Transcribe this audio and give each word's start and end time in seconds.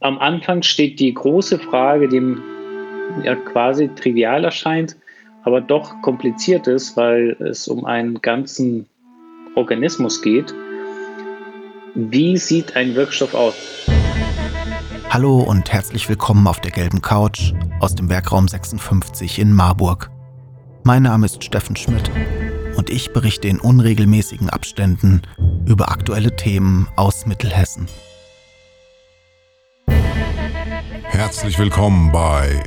am 0.00 0.18
Anfang 0.18 0.62
steht 0.62 1.00
die 1.00 1.12
große 1.12 1.58
Frage, 1.58 2.08
die 2.08 2.36
ja 3.24 3.34
quasi 3.34 3.88
trivial 3.88 4.44
erscheint, 4.44 4.96
aber 5.42 5.60
doch 5.60 6.00
kompliziert 6.02 6.66
ist, 6.66 6.96
weil 6.96 7.36
es 7.40 7.68
um 7.68 7.84
einen 7.84 8.20
ganzen 8.20 8.86
Organismus 9.54 10.22
geht. 10.22 10.54
Wie 11.94 12.36
sieht 12.36 12.76
ein 12.76 12.94
Wirkstoff 12.94 13.34
aus? 13.34 13.54
Hallo 15.08 15.40
und 15.40 15.72
herzlich 15.72 16.08
willkommen 16.08 16.46
auf 16.46 16.60
der 16.60 16.70
gelben 16.70 17.02
Couch 17.02 17.52
aus 17.80 17.96
dem 17.96 18.08
Werkraum 18.08 18.46
56 18.46 19.40
in 19.40 19.52
Marburg. 19.52 20.10
Mein 20.84 21.02
Name 21.02 21.26
ist 21.26 21.42
Steffen 21.42 21.74
Schmidt 21.74 22.10
und 22.76 22.90
ich 22.90 23.12
berichte 23.12 23.48
in 23.48 23.58
unregelmäßigen 23.58 24.50
Abständen 24.50 25.22
über 25.66 25.90
aktuelle 25.90 26.36
Themen 26.36 26.88
aus 26.96 27.26
Mittelhessen. 27.26 27.88
Herzlich 31.04 31.58
willkommen 31.58 32.12
bei 32.12 32.62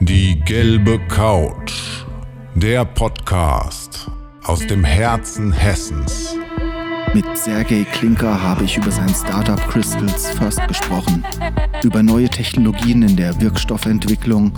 Die 0.00 0.40
gelbe 0.40 0.98
Couch, 1.08 2.04
der 2.54 2.84
Podcast 2.84 4.10
aus 4.44 4.66
dem 4.66 4.84
Herzen 4.84 5.52
Hessens. 5.52 6.36
Mit 7.14 7.24
Sergei 7.36 7.84
Klinker 7.84 8.42
habe 8.42 8.64
ich 8.64 8.76
über 8.76 8.90
sein 8.90 9.08
Startup 9.08 9.60
Crystals 9.68 10.30
First 10.30 10.66
gesprochen, 10.68 11.24
über 11.82 12.02
neue 12.02 12.28
Technologien 12.28 13.02
in 13.02 13.16
der 13.16 13.40
Wirkstoffentwicklung 13.40 14.52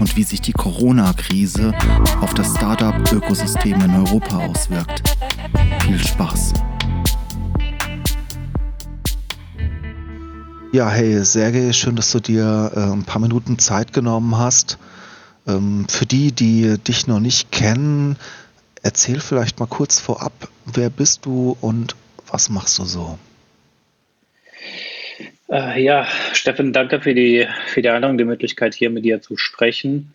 und 0.00 0.16
wie 0.16 0.24
sich 0.24 0.40
die 0.40 0.52
Corona-Krise 0.52 1.72
auf 2.20 2.34
das 2.34 2.54
Startup-Ökosystem 2.56 3.80
in 3.80 3.94
Europa 3.94 4.38
auswirkt. 4.38 5.16
Viel 5.82 5.98
Spaß! 5.98 6.54
Ja, 10.70 10.90
hey 10.90 11.24
Sergej, 11.24 11.72
schön, 11.72 11.96
dass 11.96 12.12
du 12.12 12.20
dir 12.20 12.70
äh, 12.74 12.92
ein 12.92 13.04
paar 13.04 13.22
Minuten 13.22 13.58
Zeit 13.58 13.94
genommen 13.94 14.36
hast. 14.36 14.76
Ähm, 15.46 15.86
für 15.88 16.04
die, 16.04 16.30
die 16.30 16.76
dich 16.76 17.06
noch 17.06 17.20
nicht 17.20 17.50
kennen, 17.50 18.18
erzähl 18.82 19.20
vielleicht 19.20 19.58
mal 19.60 19.66
kurz 19.66 19.98
vorab, 19.98 20.32
wer 20.66 20.90
bist 20.90 21.24
du 21.24 21.56
und 21.62 21.96
was 22.30 22.50
machst 22.50 22.78
du 22.78 22.84
so? 22.84 23.18
Äh, 25.50 25.82
ja, 25.82 26.06
Steffen, 26.34 26.74
danke 26.74 27.00
für 27.00 27.14
die, 27.14 27.48
für 27.68 27.80
die 27.80 27.88
Einladung, 27.88 28.18
die 28.18 28.24
Möglichkeit 28.24 28.74
hier 28.74 28.90
mit 28.90 29.06
dir 29.06 29.22
zu 29.22 29.38
sprechen. 29.38 30.12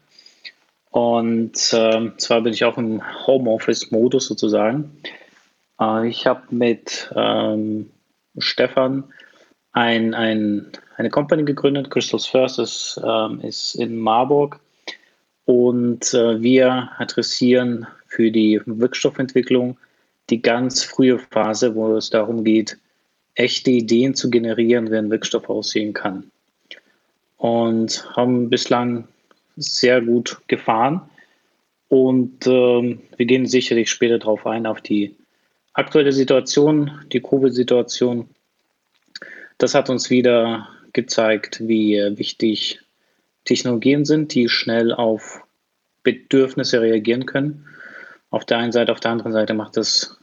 Und 0.92 1.73
äh, 1.73 2.11
zwar 2.17 2.42
bin 2.42 2.53
ich 2.53 2.64
auch 2.64 2.77
im 2.77 3.02
Homeoffice-Modus 3.25 4.27
sozusagen. 4.27 5.02
Äh, 5.81 6.08
ich 6.09 6.27
habe 6.27 6.44
mit 6.52 7.11
ähm, 7.16 7.89
Stefan 8.38 9.05
ein, 9.73 10.13
ein, 10.13 10.71
eine 10.97 11.09
Company 11.09 11.43
gegründet. 11.43 11.89
Crystals 11.89 12.27
First 12.27 12.59
ist, 12.59 13.02
ähm, 13.03 13.41
ist 13.41 13.75
in 13.75 13.97
Marburg. 13.97 14.59
Und 15.45 16.13
äh, 16.13 16.41
wir 16.41 16.89
adressieren 16.97 17.85
für 18.07 18.31
die 18.31 18.61
Wirkstoffentwicklung 18.65 19.77
die 20.30 20.41
ganz 20.41 20.83
frühe 20.83 21.19
Phase, 21.19 21.75
wo 21.75 21.97
es 21.97 22.09
darum 22.09 22.45
geht, 22.45 22.77
echte 23.35 23.71
Ideen 23.71 24.15
zu 24.15 24.30
generieren, 24.30 24.89
wie 24.89 24.95
ein 24.95 25.09
Wirkstoff 25.09 25.49
aussehen 25.49 25.93
kann. 25.93 26.31
Und 27.37 28.08
haben 28.15 28.49
bislang 28.49 29.08
sehr 29.58 30.02
gut 30.02 30.37
gefahren. 30.47 31.02
Und 31.89 32.47
ähm, 32.47 33.02
wir 33.17 33.25
gehen 33.25 33.45
sicherlich 33.45 33.89
später 33.89 34.17
darauf 34.17 34.47
ein, 34.47 34.65
auf 34.65 34.81
die 34.81 35.15
aktuelle 35.73 36.13
Situation, 36.13 36.91
die 37.11 37.19
Covid-Situation 37.19 38.30
das 39.64 39.75
hat 39.75 39.89
uns 39.89 40.09
wieder 40.09 40.67
gezeigt, 40.92 41.61
wie 41.61 41.95
wichtig 42.17 42.81
Technologien 43.45 44.03
sind, 44.03 44.33
die 44.33 44.50
schnell 44.50 44.94
auf 44.94 45.42
Bedürfnisse 46.03 46.81
reagieren 46.81 47.25
können. 47.25 47.66
Auf 48.30 48.44
der 48.44 48.58
einen 48.58 48.73
Seite, 48.73 48.92
auf 48.92 48.99
der 48.99 49.11
anderen 49.11 49.32
Seite 49.32 49.54
macht 49.54 49.77
es 49.77 50.17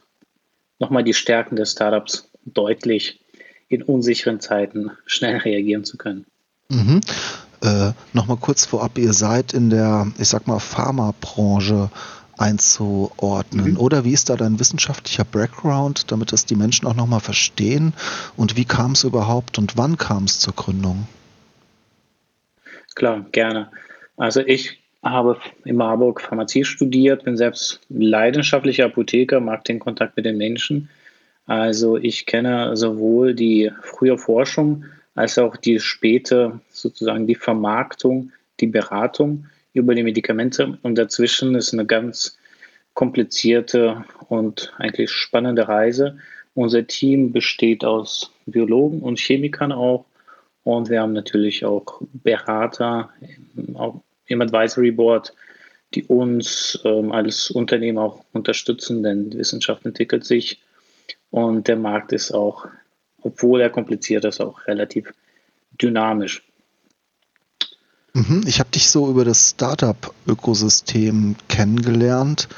nochmal 0.77 1.03
die 1.03 1.15
Stärken 1.15 1.55
des 1.55 1.71
Startups 1.71 2.29
deutlich, 2.45 3.19
in 3.67 3.81
unsicheren 3.81 4.41
Zeiten 4.41 4.91
schnell 5.05 5.37
reagieren 5.37 5.85
zu 5.85 5.97
können. 5.97 6.25
Mhm. 6.69 7.01
Äh, 7.63 7.93
Nochmal 8.13 8.37
kurz 8.37 8.65
vorab, 8.65 8.97
ihr 8.97 9.13
seid 9.13 9.53
in 9.53 9.69
der, 9.71 10.11
ich 10.19 10.27
sag 10.27 10.45
mal, 10.45 10.59
Pharmabranche 10.59 11.89
einzuordnen? 12.41 13.71
Mhm. 13.71 13.79
Oder 13.79 14.03
wie 14.03 14.13
ist 14.13 14.29
da 14.29 14.35
dein 14.35 14.59
wissenschaftlicher 14.59 15.23
Background, 15.23 16.11
damit 16.11 16.31
das 16.31 16.45
die 16.45 16.55
Menschen 16.55 16.87
auch 16.87 16.95
nochmal 16.95 17.19
verstehen? 17.19 17.93
Und 18.35 18.57
wie 18.57 18.65
kam 18.65 18.91
es 18.91 19.03
überhaupt 19.03 19.57
und 19.57 19.77
wann 19.77 19.97
kam 19.97 20.25
es 20.25 20.39
zur 20.39 20.53
Gründung? 20.53 21.07
Klar, 22.95 23.25
gerne. 23.31 23.71
Also 24.17 24.41
ich 24.41 24.79
habe 25.03 25.37
in 25.65 25.77
Marburg 25.77 26.21
Pharmazie 26.21 26.65
studiert, 26.65 27.23
bin 27.23 27.37
selbst 27.37 27.79
leidenschaftlicher 27.89 28.85
Apotheker, 28.85 29.39
mag 29.39 29.63
den 29.63 29.79
Kontakt 29.79 30.17
mit 30.17 30.25
den 30.25 30.37
Menschen. 30.37 30.89
Also 31.45 31.97
ich 31.97 32.25
kenne 32.25 32.75
sowohl 32.77 33.33
die 33.33 33.71
frühe 33.81 34.17
Forschung 34.17 34.85
als 35.15 35.37
auch 35.37 35.57
die 35.57 35.79
späte 35.79 36.59
sozusagen 36.69 37.27
die 37.27 37.35
Vermarktung, 37.35 38.31
die 38.59 38.67
Beratung 38.67 39.47
über 39.73 39.95
die 39.95 40.03
Medikamente 40.03 40.77
und 40.81 40.95
dazwischen 40.95 41.55
ist 41.55 41.73
eine 41.73 41.85
ganz 41.85 42.37
komplizierte 42.93 44.03
und 44.27 44.73
eigentlich 44.77 45.11
spannende 45.11 45.67
Reise. 45.67 46.17
Unser 46.53 46.85
Team 46.85 47.31
besteht 47.31 47.85
aus 47.85 48.31
Biologen 48.45 49.01
und 49.01 49.19
Chemikern 49.19 49.71
auch 49.71 50.05
und 50.63 50.89
wir 50.89 51.01
haben 51.01 51.13
natürlich 51.13 51.65
auch 51.65 52.01
Berater 52.13 53.09
im 54.25 54.41
Advisory 54.41 54.91
Board, 54.91 55.33
die 55.93 56.03
uns 56.03 56.79
ähm, 56.85 57.11
als 57.11 57.51
Unternehmen 57.51 57.97
auch 57.97 58.23
unterstützen, 58.33 59.03
denn 59.03 59.29
die 59.29 59.39
Wissenschaft 59.39 59.85
entwickelt 59.85 60.25
sich 60.25 60.61
und 61.31 61.67
der 61.67 61.77
Markt 61.77 62.11
ist 62.13 62.31
auch, 62.31 62.67
obwohl 63.21 63.61
er 63.61 63.69
kompliziert 63.69 64.25
ist, 64.25 64.41
auch 64.41 64.67
relativ 64.67 65.13
dynamisch. 65.81 66.43
Mhm, 68.13 68.43
ich 68.45 68.59
habe 68.59 68.69
dich 68.71 68.87
so 68.87 69.09
über 69.09 69.23
das 69.23 69.51
Startup-Ökosystem 69.51 71.35
kennengelernt. 71.47 72.49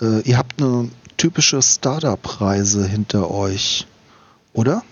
Äh, 0.00 0.20
ihr 0.22 0.36
habt 0.36 0.60
eine 0.60 0.90
typische 1.16 1.62
Startup-Reise 1.62 2.86
hinter 2.86 3.30
euch, 3.30 3.86
oder? 4.52 4.82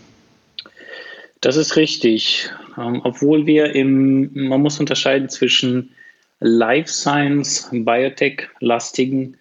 Das 1.41 1.57
ist 1.57 1.77
richtig. 1.77 2.51
Ähm, 2.79 3.01
obwohl 3.05 3.47
wir 3.47 3.75
im, 3.75 4.49
man 4.49 4.63
muss 4.63 4.81
unterscheiden 4.81 5.29
zwischen 5.29 5.91
Life 6.41 6.91
Science, 6.93 7.69
Biotech-lastigen 7.73 9.37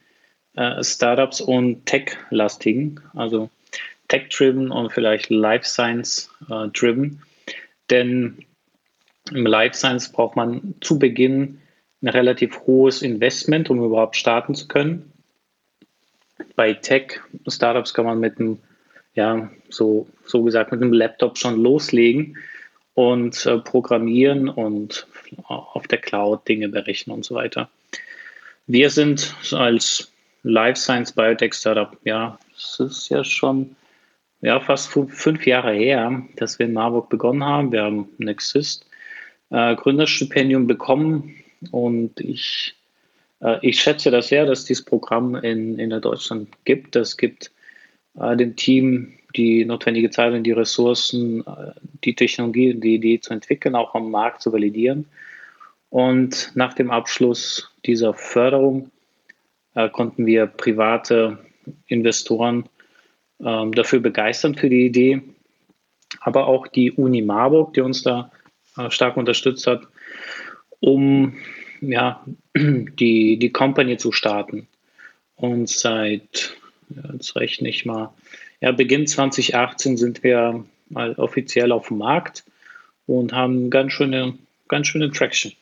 äh, 0.55 0.83
Startups 0.83 1.41
und 1.41 1.85
Tech-lastigen, 1.85 2.99
also 3.13 3.49
Tech-driven 4.07 4.71
und 4.71 4.91
vielleicht 4.91 5.29
Life 5.29 5.65
Science-driven. 5.65 7.21
Äh, 7.47 7.53
Denn 7.89 8.45
im 9.35 9.45
Life 9.45 9.75
Science 9.75 10.11
braucht 10.11 10.35
man 10.35 10.75
zu 10.81 10.99
Beginn 10.99 11.59
ein 12.01 12.09
relativ 12.09 12.59
hohes 12.65 13.01
Investment, 13.01 13.69
um 13.69 13.83
überhaupt 13.83 14.15
starten 14.15 14.55
zu 14.55 14.67
können. 14.67 15.11
Bei 16.55 16.73
Tech-Startups 16.73 17.93
kann 17.93 18.05
man 18.05 18.19
mit 18.19 18.39
einem, 18.39 18.59
ja, 19.13 19.49
so, 19.69 20.07
so 20.25 20.43
gesagt, 20.43 20.71
mit 20.71 20.81
einem 20.81 20.93
Laptop 20.93 21.37
schon 21.37 21.61
loslegen 21.61 22.37
und 22.93 23.45
äh, 23.45 23.57
programmieren 23.59 24.49
und 24.49 25.07
auf 25.47 25.87
der 25.87 25.97
Cloud 25.97 26.47
Dinge 26.47 26.69
berechnen 26.69 27.15
und 27.15 27.25
so 27.25 27.35
weiter. 27.35 27.69
Wir 28.67 28.89
sind 28.89 29.35
als 29.51 30.11
Life 30.43 30.79
Science 30.79 31.13
Biotech 31.13 31.53
Startup, 31.53 31.97
ja, 32.03 32.37
es 32.55 32.79
ist 32.79 33.09
ja 33.09 33.23
schon 33.23 33.75
ja, 34.41 34.59
fast 34.59 34.89
fünf 34.89 35.47
Jahre 35.47 35.73
her, 35.73 36.21
dass 36.35 36.59
wir 36.59 36.65
in 36.65 36.73
Marburg 36.73 37.09
begonnen 37.09 37.45
haben. 37.45 37.71
Wir 37.71 37.83
haben 37.83 38.09
Nexist 38.17 38.85
äh, 39.53 39.75
Gründerstipendium 39.75 40.65
bekommen 40.67 41.35
und 41.71 42.19
ich, 42.19 42.75
äh, 43.39 43.57
ich 43.61 43.79
schätze 43.79 44.09
das 44.09 44.27
sehr, 44.27 44.45
dass 44.45 44.65
dieses 44.65 44.83
Programm 44.83 45.35
in, 45.35 45.77
in 45.77 45.89
Deutschland 46.01 46.49
gibt. 46.65 46.95
Es 46.95 47.15
gibt 47.15 47.51
äh, 48.19 48.35
dem 48.35 48.55
Team 48.55 49.13
die 49.35 49.63
notwendige 49.63 50.09
Zeit 50.09 50.33
und 50.33 50.43
die 50.43 50.51
Ressourcen, 50.51 51.45
äh, 51.45 51.71
die 52.03 52.15
Technologie 52.15 52.73
und 52.73 52.81
die 52.81 52.95
Idee 52.95 53.19
zu 53.19 53.31
entwickeln, 53.31 53.75
auch 53.75 53.93
am 53.93 54.09
Markt 54.09 54.41
zu 54.41 54.51
validieren. 54.51 55.05
Und 55.89 56.51
nach 56.55 56.73
dem 56.73 56.89
Abschluss 56.89 57.71
dieser 57.85 58.15
Förderung 58.15 58.89
äh, 59.75 59.87
konnten 59.89 60.25
wir 60.25 60.47
private 60.47 61.37
Investoren 61.85 62.67
ähm, 63.39 63.71
dafür 63.71 63.99
begeistern 63.99 64.55
für 64.55 64.69
die 64.69 64.87
Idee, 64.87 65.21
aber 66.21 66.47
auch 66.47 66.67
die 66.67 66.91
Uni 66.91 67.21
Marburg, 67.21 67.73
die 67.73 67.81
uns 67.81 68.01
da 68.01 68.31
stark 68.89 69.17
unterstützt 69.17 69.67
hat, 69.67 69.87
um 70.79 71.35
ja, 71.81 72.23
die, 72.55 73.37
die 73.37 73.51
Company 73.51 73.97
zu 73.97 74.11
starten. 74.11 74.67
Und 75.35 75.69
seit, 75.69 76.55
jetzt 77.11 77.35
rechne 77.35 77.69
ich 77.69 77.85
mal, 77.85 78.13
ja, 78.61 78.71
Beginn 78.71 79.07
2018 79.07 79.97
sind 79.97 80.23
wir 80.23 80.63
mal 80.89 81.13
offiziell 81.15 81.71
auf 81.71 81.89
dem 81.89 81.97
Markt 81.97 82.43
und 83.07 83.33
haben 83.33 83.69
ganz 83.69 83.93
schöne, 83.93 84.37
ganz 84.67 84.87
schöne 84.87 85.11
Traction. 85.11 85.53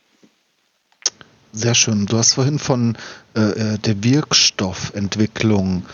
Sehr 1.54 1.76
schön. 1.76 2.06
Du 2.06 2.18
hast 2.18 2.36
vorhin 2.36 2.60
von 2.60 2.98
äh, 3.36 3.42
äh, 3.42 3.78
der 3.80 4.04
Wirkstoffentwicklung 4.04 5.86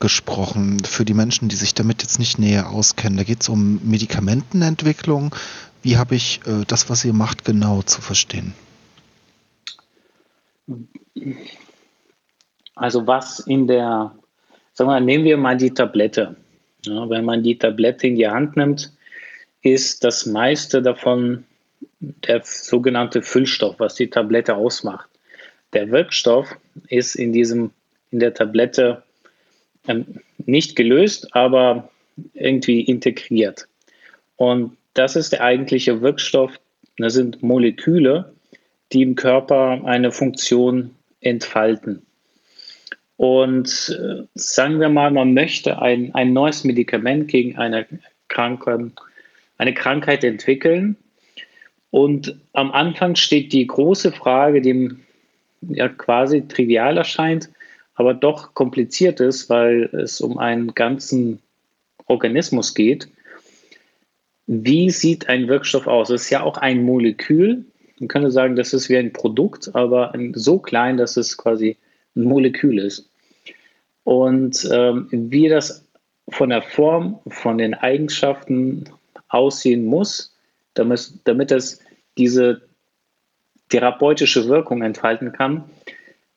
gesprochen 0.00 0.82
für 0.84 1.04
die 1.04 1.14
Menschen, 1.14 1.48
die 1.48 1.56
sich 1.56 1.74
damit 1.74 2.02
jetzt 2.02 2.18
nicht 2.18 2.38
näher 2.38 2.70
auskennen. 2.70 3.16
Da 3.16 3.24
geht 3.24 3.42
es 3.42 3.48
um 3.48 3.80
Medikamentenentwicklung. 3.84 5.34
Wie 5.82 5.96
habe 5.96 6.14
ich 6.14 6.40
äh, 6.46 6.64
das, 6.66 6.90
was 6.90 7.04
ihr 7.04 7.12
macht, 7.12 7.44
genau 7.44 7.82
zu 7.82 8.00
verstehen? 8.00 8.54
Also 12.74 13.06
was 13.06 13.40
in 13.40 13.66
der, 13.66 14.14
sagen 14.74 14.90
wir, 14.90 15.00
nehmen 15.00 15.24
wir 15.24 15.36
mal 15.36 15.56
die 15.56 15.72
Tablette. 15.72 16.36
Ja, 16.84 17.08
wenn 17.10 17.24
man 17.24 17.42
die 17.42 17.58
Tablette 17.58 18.06
in 18.06 18.16
die 18.16 18.28
Hand 18.28 18.56
nimmt, 18.56 18.92
ist 19.62 20.04
das 20.04 20.26
meiste 20.26 20.80
davon 20.80 21.44
der 22.00 22.42
sogenannte 22.44 23.22
Füllstoff, 23.22 23.76
was 23.78 23.96
die 23.96 24.08
Tablette 24.08 24.54
ausmacht. 24.54 25.08
Der 25.72 25.90
Wirkstoff 25.90 26.56
ist 26.88 27.16
in 27.16 27.32
diesem, 27.32 27.72
in 28.10 28.20
der 28.20 28.34
Tablette 28.34 29.02
ähm, 29.86 30.20
nicht 30.38 30.76
gelöst, 30.76 31.34
aber 31.34 31.90
irgendwie 32.34 32.80
integriert. 32.82 33.68
Und 34.36 34.77
das 34.94 35.16
ist 35.16 35.32
der 35.32 35.42
eigentliche 35.42 36.00
Wirkstoff. 36.00 36.58
Das 36.96 37.14
sind 37.14 37.42
Moleküle, 37.42 38.34
die 38.92 39.02
im 39.02 39.14
Körper 39.14 39.82
eine 39.84 40.10
Funktion 40.10 40.90
entfalten. 41.20 42.02
Und 43.16 43.98
äh, 44.00 44.22
sagen 44.34 44.80
wir 44.80 44.88
mal, 44.88 45.10
man 45.10 45.34
möchte 45.34 45.82
ein, 45.82 46.14
ein 46.14 46.32
neues 46.32 46.64
Medikament 46.64 47.28
gegen 47.28 47.56
eine, 47.58 47.86
Kranke, 48.28 48.92
eine 49.58 49.74
Krankheit 49.74 50.22
entwickeln. 50.22 50.96
Und 51.90 52.36
am 52.52 52.70
Anfang 52.70 53.16
steht 53.16 53.52
die 53.52 53.66
große 53.66 54.12
Frage, 54.12 54.60
die 54.60 54.90
ja 55.62 55.88
quasi 55.88 56.46
trivial 56.46 56.96
erscheint, 56.96 57.50
aber 57.94 58.14
doch 58.14 58.54
kompliziert 58.54 59.18
ist, 59.18 59.50
weil 59.50 59.90
es 59.92 60.20
um 60.20 60.38
einen 60.38 60.74
ganzen 60.74 61.40
Organismus 62.06 62.74
geht. 62.74 63.08
Wie 64.50 64.88
sieht 64.88 65.28
ein 65.28 65.46
Wirkstoff 65.46 65.86
aus? 65.86 66.08
Es 66.08 66.22
ist 66.22 66.30
ja 66.30 66.42
auch 66.42 66.56
ein 66.56 66.82
Molekül. 66.82 67.66
Man 68.00 68.08
könnte 68.08 68.30
sagen, 68.30 68.56
das 68.56 68.72
ist 68.72 68.88
wie 68.88 68.96
ein 68.96 69.12
Produkt, 69.12 69.70
aber 69.74 70.14
so 70.32 70.58
klein, 70.58 70.96
dass 70.96 71.18
es 71.18 71.36
quasi 71.36 71.76
ein 72.16 72.24
Molekül 72.24 72.78
ist. 72.78 73.10
Und 74.04 74.66
ähm, 74.72 75.06
wie 75.10 75.48
das 75.48 75.86
von 76.30 76.48
der 76.48 76.62
Form, 76.62 77.20
von 77.28 77.58
den 77.58 77.74
Eigenschaften 77.74 78.84
aussehen 79.28 79.84
muss, 79.84 80.34
damit, 80.72 81.12
damit 81.24 81.52
es 81.52 81.80
diese 82.16 82.62
therapeutische 83.68 84.48
Wirkung 84.48 84.80
entfalten 84.80 85.32
kann, 85.32 85.64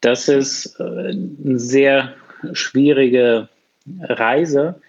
das 0.01 0.27
ist 0.27 0.77
äh, 0.81 0.83
eine 0.83 1.59
sehr 1.59 2.13
schwierige 2.51 3.47
Reise, 4.01 4.81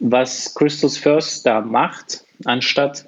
was 0.00 0.54
Christus 0.54 0.98
First 0.98 1.46
da 1.46 1.62
macht, 1.62 2.26
anstatt 2.44 3.06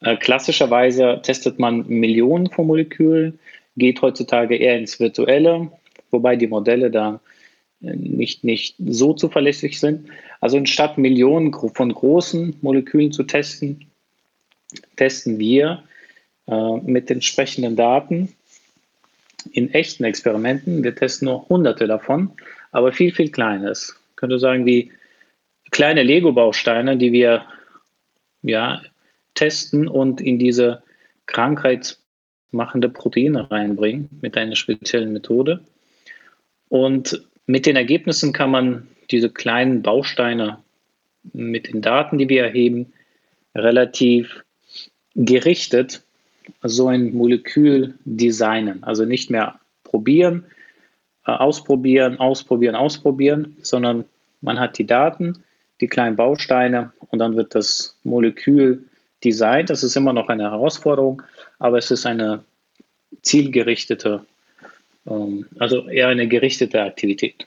äh, 0.00 0.16
klassischerweise 0.16 1.20
testet 1.22 1.58
man 1.58 1.86
Millionen 1.88 2.50
von 2.50 2.66
Molekülen, 2.66 3.38
geht 3.76 4.00
heutzutage 4.02 4.56
eher 4.56 4.78
ins 4.78 4.98
Virtuelle, 4.98 5.70
wobei 6.10 6.36
die 6.36 6.46
Modelle 6.46 6.90
da 6.90 7.20
äh, 7.82 7.94
nicht, 7.94 8.44
nicht 8.44 8.76
so 8.78 9.12
zuverlässig 9.12 9.78
sind. 9.78 10.08
Also 10.40 10.56
anstatt 10.56 10.98
Millionen 10.98 11.52
von 11.52 11.92
großen 11.92 12.56
Molekülen 12.62 13.12
zu 13.12 13.24
testen, 13.24 13.86
testen 14.96 15.38
wir 15.38 15.82
äh, 16.46 16.76
mit 16.78 17.10
entsprechenden 17.10 17.76
Daten 17.76 18.34
in 19.52 19.72
echten 19.72 20.04
Experimenten. 20.04 20.82
Wir 20.82 20.94
testen 20.94 21.26
nur 21.26 21.48
hunderte 21.48 21.86
davon, 21.86 22.30
aber 22.72 22.92
viel, 22.92 23.12
viel 23.12 23.30
Kleines. 23.30 23.96
Ich 24.10 24.16
könnte 24.16 24.38
sagen, 24.38 24.66
wie 24.66 24.92
kleine 25.70 26.02
Lego-Bausteine, 26.02 26.96
die 26.96 27.12
wir 27.12 27.44
ja, 28.42 28.82
testen 29.34 29.88
und 29.88 30.20
in 30.20 30.38
diese 30.38 30.82
krankheitsmachende 31.26 32.88
Proteine 32.88 33.50
reinbringen 33.50 34.08
mit 34.20 34.36
einer 34.36 34.56
speziellen 34.56 35.12
Methode. 35.12 35.64
Und 36.68 37.26
mit 37.46 37.66
den 37.66 37.76
Ergebnissen 37.76 38.32
kann 38.32 38.50
man 38.50 38.88
diese 39.10 39.30
kleinen 39.30 39.82
Bausteine 39.82 40.58
mit 41.32 41.72
den 41.72 41.82
Daten, 41.82 42.18
die 42.18 42.28
wir 42.28 42.44
erheben, 42.44 42.92
relativ 43.54 44.44
gerichtet 45.14 46.02
so 46.62 46.88
ein 46.88 47.12
Molekül 47.12 47.94
designen. 48.04 48.82
Also 48.82 49.04
nicht 49.04 49.30
mehr 49.30 49.60
probieren, 49.84 50.44
äh, 51.26 51.32
ausprobieren, 51.32 52.18
ausprobieren, 52.18 52.74
ausprobieren, 52.76 53.56
sondern 53.62 54.04
man 54.40 54.58
hat 54.58 54.78
die 54.78 54.86
Daten, 54.86 55.44
die 55.80 55.88
kleinen 55.88 56.16
Bausteine 56.16 56.92
und 57.10 57.18
dann 57.18 57.36
wird 57.36 57.54
das 57.54 57.96
Molekül 58.04 58.84
designt. 59.24 59.70
Das 59.70 59.82
ist 59.82 59.96
immer 59.96 60.12
noch 60.12 60.28
eine 60.28 60.44
Herausforderung, 60.44 61.22
aber 61.58 61.78
es 61.78 61.90
ist 61.90 62.06
eine 62.06 62.44
zielgerichtete, 63.22 64.24
ähm, 65.06 65.46
also 65.58 65.88
eher 65.88 66.08
eine 66.08 66.28
gerichtete 66.28 66.82
Aktivität. 66.82 67.46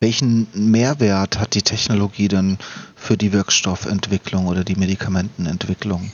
Welchen 0.00 0.46
Mehrwert 0.54 1.38
hat 1.38 1.54
die 1.54 1.62
Technologie 1.62 2.28
denn 2.28 2.56
für 2.96 3.18
die 3.18 3.34
Wirkstoffentwicklung 3.34 4.46
oder 4.46 4.64
die 4.64 4.76
Medikamentenentwicklung? 4.76 6.10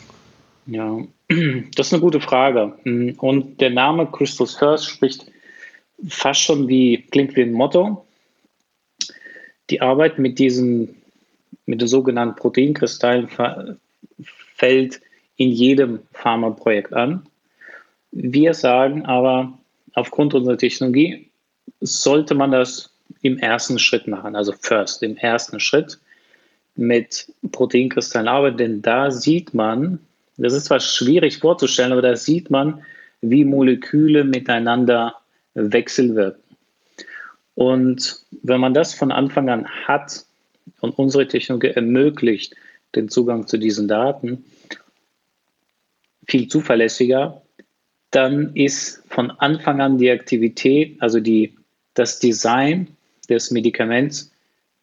Ja, 0.67 0.99
das 1.29 1.87
ist 1.87 1.93
eine 1.93 2.03
gute 2.03 2.21
Frage. 2.21 2.77
Und 3.19 3.61
der 3.61 3.71
Name 3.71 4.07
Crystals 4.11 4.57
First 4.57 4.87
spricht 4.87 5.27
fast 6.09 6.41
schon 6.41 6.67
wie, 6.67 7.07
klingt 7.11 7.37
wie 7.37 7.43
ein 7.43 7.53
Motto. 7.53 8.05
Die 9.71 9.81
Arbeit 9.81 10.19
mit 10.19 10.39
diesen, 10.39 10.96
mit 11.67 11.81
den 11.81 11.89
sogenannten 11.89 12.37
Proteinkristallen 12.37 13.29
fällt 14.57 15.01
in 15.37 15.51
jedem 15.51 16.01
Pharmaprojekt 16.13 16.93
an. 16.93 17.27
Wir 18.13 18.55
sagen 18.55 19.05
aber, 19.05 19.59
aufgrund 19.95 20.35
unserer 20.35 20.57
Technologie 20.57 21.29
sollte 21.81 22.35
man 22.35 22.53
das 22.53 22.91
im 23.23 23.39
ersten 23.39 23.79
Schritt 23.79 24.07
machen, 24.07 24.37
also 24.37 24.53
first, 24.53 25.03
im 25.03 25.17
ersten 25.17 25.61
Schritt 25.61 25.99
mit 26.77 27.33
Proteinkristallen 27.53 28.29
arbeiten, 28.29 28.59
denn 28.59 28.83
da 28.83 29.11
sieht 29.11 29.55
man, 29.55 29.99
das 30.37 30.53
ist 30.53 30.67
zwar 30.67 30.81
schwierig 30.81 31.39
vorzustellen, 31.39 31.93
aber 31.93 32.03
da 32.03 32.17
sieht 32.17 32.51
man, 32.51 32.83
wie 33.23 33.45
Moleküle 33.45 34.25
miteinander 34.25 35.15
wechselwirken. 35.55 36.43
Und 37.55 38.21
wenn 38.43 38.61
man 38.61 38.75
das 38.75 38.95
von 38.95 39.11
Anfang 39.11 39.49
an 39.49 39.67
hat 39.87 40.27
und 40.81 40.99
unsere 40.99 41.27
Technologie 41.27 41.69
ermöglicht 41.69 42.55
den 42.95 43.09
Zugang 43.09 43.47
zu 43.47 43.59
diesen 43.59 43.89
Daten 43.89 44.45
viel 46.27 46.49
zuverlässiger, 46.49 47.43
dann 48.11 48.55
ist 48.55 49.03
von 49.09 49.31
Anfang 49.31 49.81
an 49.81 49.99
die 49.99 50.11
Aktivität, 50.11 50.97
also 51.01 51.21
die, 51.21 51.57
das 51.95 52.19
Design 52.19 52.89
des 53.29 53.51
Medikaments 53.51 54.33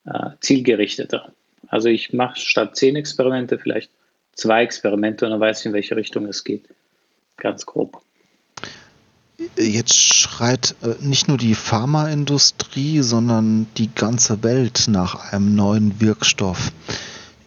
äh, 0.06 0.30
zielgerichteter. 0.40 1.34
Also 1.68 1.90
ich 1.90 2.13
mache 2.13 2.40
statt 2.40 2.75
zehn 2.75 2.96
Experimente 2.96 3.58
vielleicht 3.58 3.92
zwei 4.34 4.63
Experimente 4.63 5.25
und 5.25 5.32
dann 5.32 5.40
weiß 5.40 5.62
ich, 5.62 5.66
in 5.68 5.74
welche 5.74 5.96
Richtung 5.96 6.25
es 6.28 6.44
geht. 6.44 6.68
Ganz 7.38 7.66
grob. 7.66 8.02
Jetzt 9.58 9.96
schreit 9.96 10.76
äh, 10.82 10.96
nicht 11.04 11.28
nur 11.28 11.38
die 11.38 11.56
Pharmaindustrie, 11.56 13.02
sondern 13.02 13.68
die 13.78 13.94
ganze 13.94 14.44
Welt 14.44 14.86
nach 14.88 15.32
einem 15.32 15.56
neuen 15.56 16.00
Wirkstoff. 16.02 16.72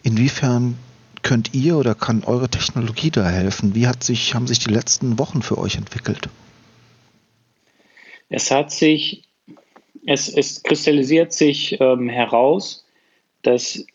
Inwiefern 0.03 0.77
könnt 1.23 1.53
ihr 1.53 1.77
oder 1.77 1.95
kann 1.95 2.23
eure 2.23 2.49
Technologie 2.49 3.11
da 3.11 3.27
helfen? 3.27 3.75
Wie 3.75 3.87
hat 3.87 4.03
sich, 4.03 4.33
haben 4.33 4.47
sich 4.47 4.59
die 4.59 4.71
letzten 4.71 5.19
Wochen 5.19 5.41
für 5.41 5.57
euch 5.57 5.75
entwickelt? 5.75 6.29
Es 8.29 8.51
hat 8.51 8.71
sich 8.71 9.27
es, 10.07 10.29
es 10.29 10.63
kristallisiert 10.63 11.33
sich 11.33 11.79
ähm, 11.79 12.09
heraus, 12.09 12.85
dass 13.41 13.85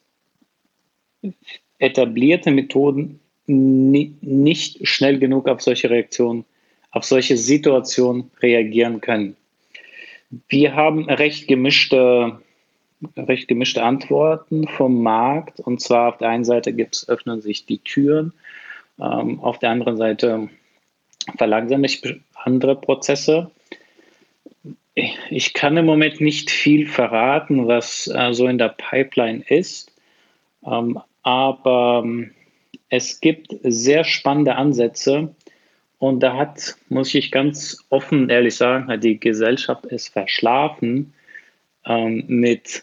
etablierte 1.78 2.50
Methoden 2.50 3.18
ni 3.46 4.14
nicht 4.20 4.86
schnell 4.86 5.18
genug 5.18 5.48
auf 5.48 5.62
solche 5.62 5.90
Reaktionen, 5.90 6.44
auf 6.92 7.04
solche 7.04 7.36
Situationen 7.36 8.30
reagieren 8.40 9.00
können. 9.00 9.36
Wir 10.48 10.74
haben 10.74 11.08
recht 11.10 11.48
gemischte, 11.48 12.40
recht 13.16 13.48
gemischte 13.48 13.82
Antworten 13.82 14.68
vom 14.68 15.02
Markt. 15.02 15.60
Und 15.60 15.80
zwar 15.80 16.10
auf 16.10 16.18
der 16.18 16.28
einen 16.28 16.44
Seite 16.44 16.72
gibt's, 16.72 17.08
öffnen 17.08 17.40
sich 17.42 17.66
die 17.66 17.78
Türen, 17.78 18.32
ähm, 19.00 19.40
auf 19.40 19.58
der 19.58 19.70
anderen 19.70 19.96
Seite 19.96 20.48
verlangsamen 21.36 21.88
sich 21.88 22.02
andere 22.34 22.76
Prozesse. 22.76 23.50
Ich 25.30 25.54
kann 25.54 25.76
im 25.76 25.86
Moment 25.86 26.20
nicht 26.20 26.50
viel 26.50 26.86
verraten, 26.86 27.66
was 27.66 28.08
äh, 28.08 28.32
so 28.32 28.46
in 28.46 28.58
der 28.58 28.74
Pipeline 28.76 29.42
ist, 29.48 29.90
ähm, 30.66 31.00
aber 31.22 32.02
ähm, 32.04 32.32
es 32.90 33.20
gibt 33.20 33.54
sehr 33.62 34.04
spannende 34.04 34.56
Ansätze 34.56 35.34
und 36.02 36.18
da 36.18 36.36
hat, 36.36 36.74
muss 36.88 37.14
ich 37.14 37.30
ganz 37.30 37.78
offen 37.88 38.28
ehrlich 38.28 38.56
sagen, 38.56 38.88
hat 38.88 39.04
die 39.04 39.20
Gesellschaft 39.20 39.84
es 39.88 40.08
verschlafen, 40.08 41.12
ähm, 41.86 42.24
mit 42.26 42.82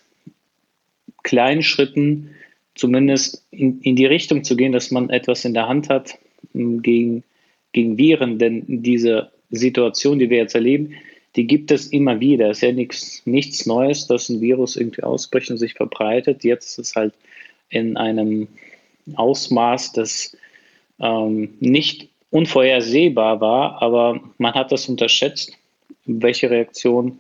kleinen 1.24 1.62
Schritten 1.62 2.30
zumindest 2.76 3.46
in, 3.52 3.82
in, 3.82 3.98
die 3.98 4.06
Richtung 4.06 4.46
zu 4.46 4.56
gehen, 4.56 4.72
dass 4.72 4.90
man 4.90 5.10
etwas 5.10 5.44
in 5.44 5.54
der 5.54 5.68
Hand 5.68 5.90
hat 5.90 6.18
ähm, 6.56 6.82
gegen, 6.82 7.26
gegen 7.74 7.98
Viren. 7.98 8.40
Denn 8.40 8.64
diese 8.66 9.34
Situation, 9.50 10.18
die 10.18 10.30
wir 10.30 10.38
jetzt 10.38 10.56
erleben, 10.56 10.94
die 11.36 11.46
gibt 11.46 11.72
es 11.72 11.88
immer 11.88 12.22
wieder. 12.22 12.50
Es 12.50 12.60
ist 12.60 12.64
ja 12.64 12.72
nichts, 12.72 13.22
nichts 13.26 13.66
Neues, 13.66 14.08
dass 14.08 14.30
ein 14.30 14.40
Virus 14.40 14.78
irgendwie 14.78 15.04
ausbricht 15.04 15.52
und 15.52 15.58
sich 15.58 15.74
verbreitet. 15.74 16.46
Jetzt 16.46 16.80
ist 16.80 16.88
es 16.88 16.96
halt 16.96 17.14
in 17.68 17.98
einem 17.98 18.48
Ausmaß, 19.16 19.92
das 19.92 20.38
ähm, 21.02 21.50
nicht 21.60 22.08
unvorhersehbar 22.32 23.42
war, 23.42 23.82
aber 23.82 24.20
man 24.38 24.54
hat 24.54 24.72
das 24.72 24.88
unterschätzt, 24.88 25.52
welche 26.06 26.50
Reaktion 26.50 27.20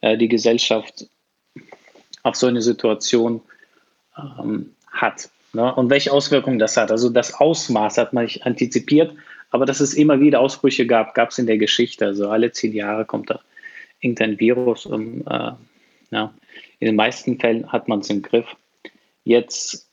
äh, 0.00 0.16
die 0.16 0.28
Gesellschaft 0.28 1.06
auf 2.22 2.36
so 2.36 2.46
eine 2.46 2.62
Situation 2.62 3.40
ähm, 4.18 4.74
hat 4.92 5.30
ne? 5.52 5.74
und 5.74 5.90
welche 5.90 6.12
Auswirkungen 6.12 6.58
das 6.58 6.76
hat. 6.76 6.90
Also 6.90 7.08
das 7.08 7.34
Ausmaß 7.34 7.98
hat 7.98 8.12
man 8.12 8.24
nicht 8.24 8.44
antizipiert, 8.44 9.14
aber 9.50 9.66
dass 9.66 9.80
es 9.80 9.94
immer 9.94 10.20
wieder 10.20 10.40
Ausbrüche 10.40 10.86
gab, 10.86 11.14
gab 11.14 11.30
es 11.30 11.38
in 11.38 11.46
der 11.46 11.58
Geschichte. 11.58 12.06
Also 12.06 12.28
alle 12.28 12.52
zehn 12.52 12.72
Jahre 12.72 13.04
kommt 13.04 13.30
da 13.30 13.40
irgendein 14.00 14.38
Virus 14.38 14.86
und 14.86 15.22
äh, 15.26 15.52
ja, 16.10 16.34
in 16.78 16.86
den 16.86 16.96
meisten 16.96 17.38
Fällen 17.38 17.70
hat 17.70 17.88
man 17.88 18.00
es 18.00 18.10
im 18.10 18.22
Griff. 18.22 18.46
Jetzt 19.24 19.89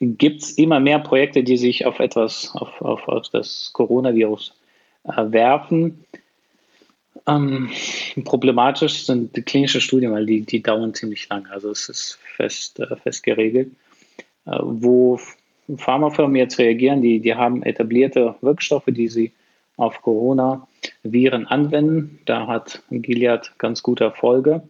gibt 0.00 0.42
es 0.42 0.52
immer 0.52 0.80
mehr 0.80 0.98
Projekte, 0.98 1.42
die 1.42 1.56
sich 1.56 1.86
auf 1.86 1.98
etwas, 1.98 2.50
auf, 2.54 2.80
auf, 2.80 3.08
auf 3.08 3.28
das 3.30 3.70
Coronavirus 3.72 4.54
äh, 5.04 5.32
werfen. 5.32 6.04
Ähm, 7.26 7.70
problematisch 8.24 9.04
sind 9.04 9.36
die 9.36 9.42
klinischen 9.42 9.80
Studien, 9.80 10.12
weil 10.12 10.26
die, 10.26 10.42
die 10.42 10.62
dauern 10.62 10.94
ziemlich 10.94 11.28
lange. 11.28 11.50
Also 11.50 11.70
es 11.70 11.88
ist 11.88 12.18
fest, 12.36 12.78
äh, 12.80 12.96
fest 12.96 13.22
geregelt. 13.22 13.72
Äh, 14.46 14.58
wo 14.62 15.20
Pharmafirmen 15.76 16.36
jetzt 16.36 16.58
reagieren, 16.58 17.02
die, 17.02 17.20
die 17.20 17.34
haben 17.34 17.62
etablierte 17.62 18.36
Wirkstoffe, 18.40 18.86
die 18.86 19.08
sie 19.08 19.32
auf 19.76 20.00
Corona-Viren 20.00 21.46
anwenden. 21.46 22.20
Da 22.24 22.46
hat 22.46 22.82
Gilead 22.90 23.52
ganz 23.58 23.82
gute 23.82 24.04
Erfolge. 24.04 24.62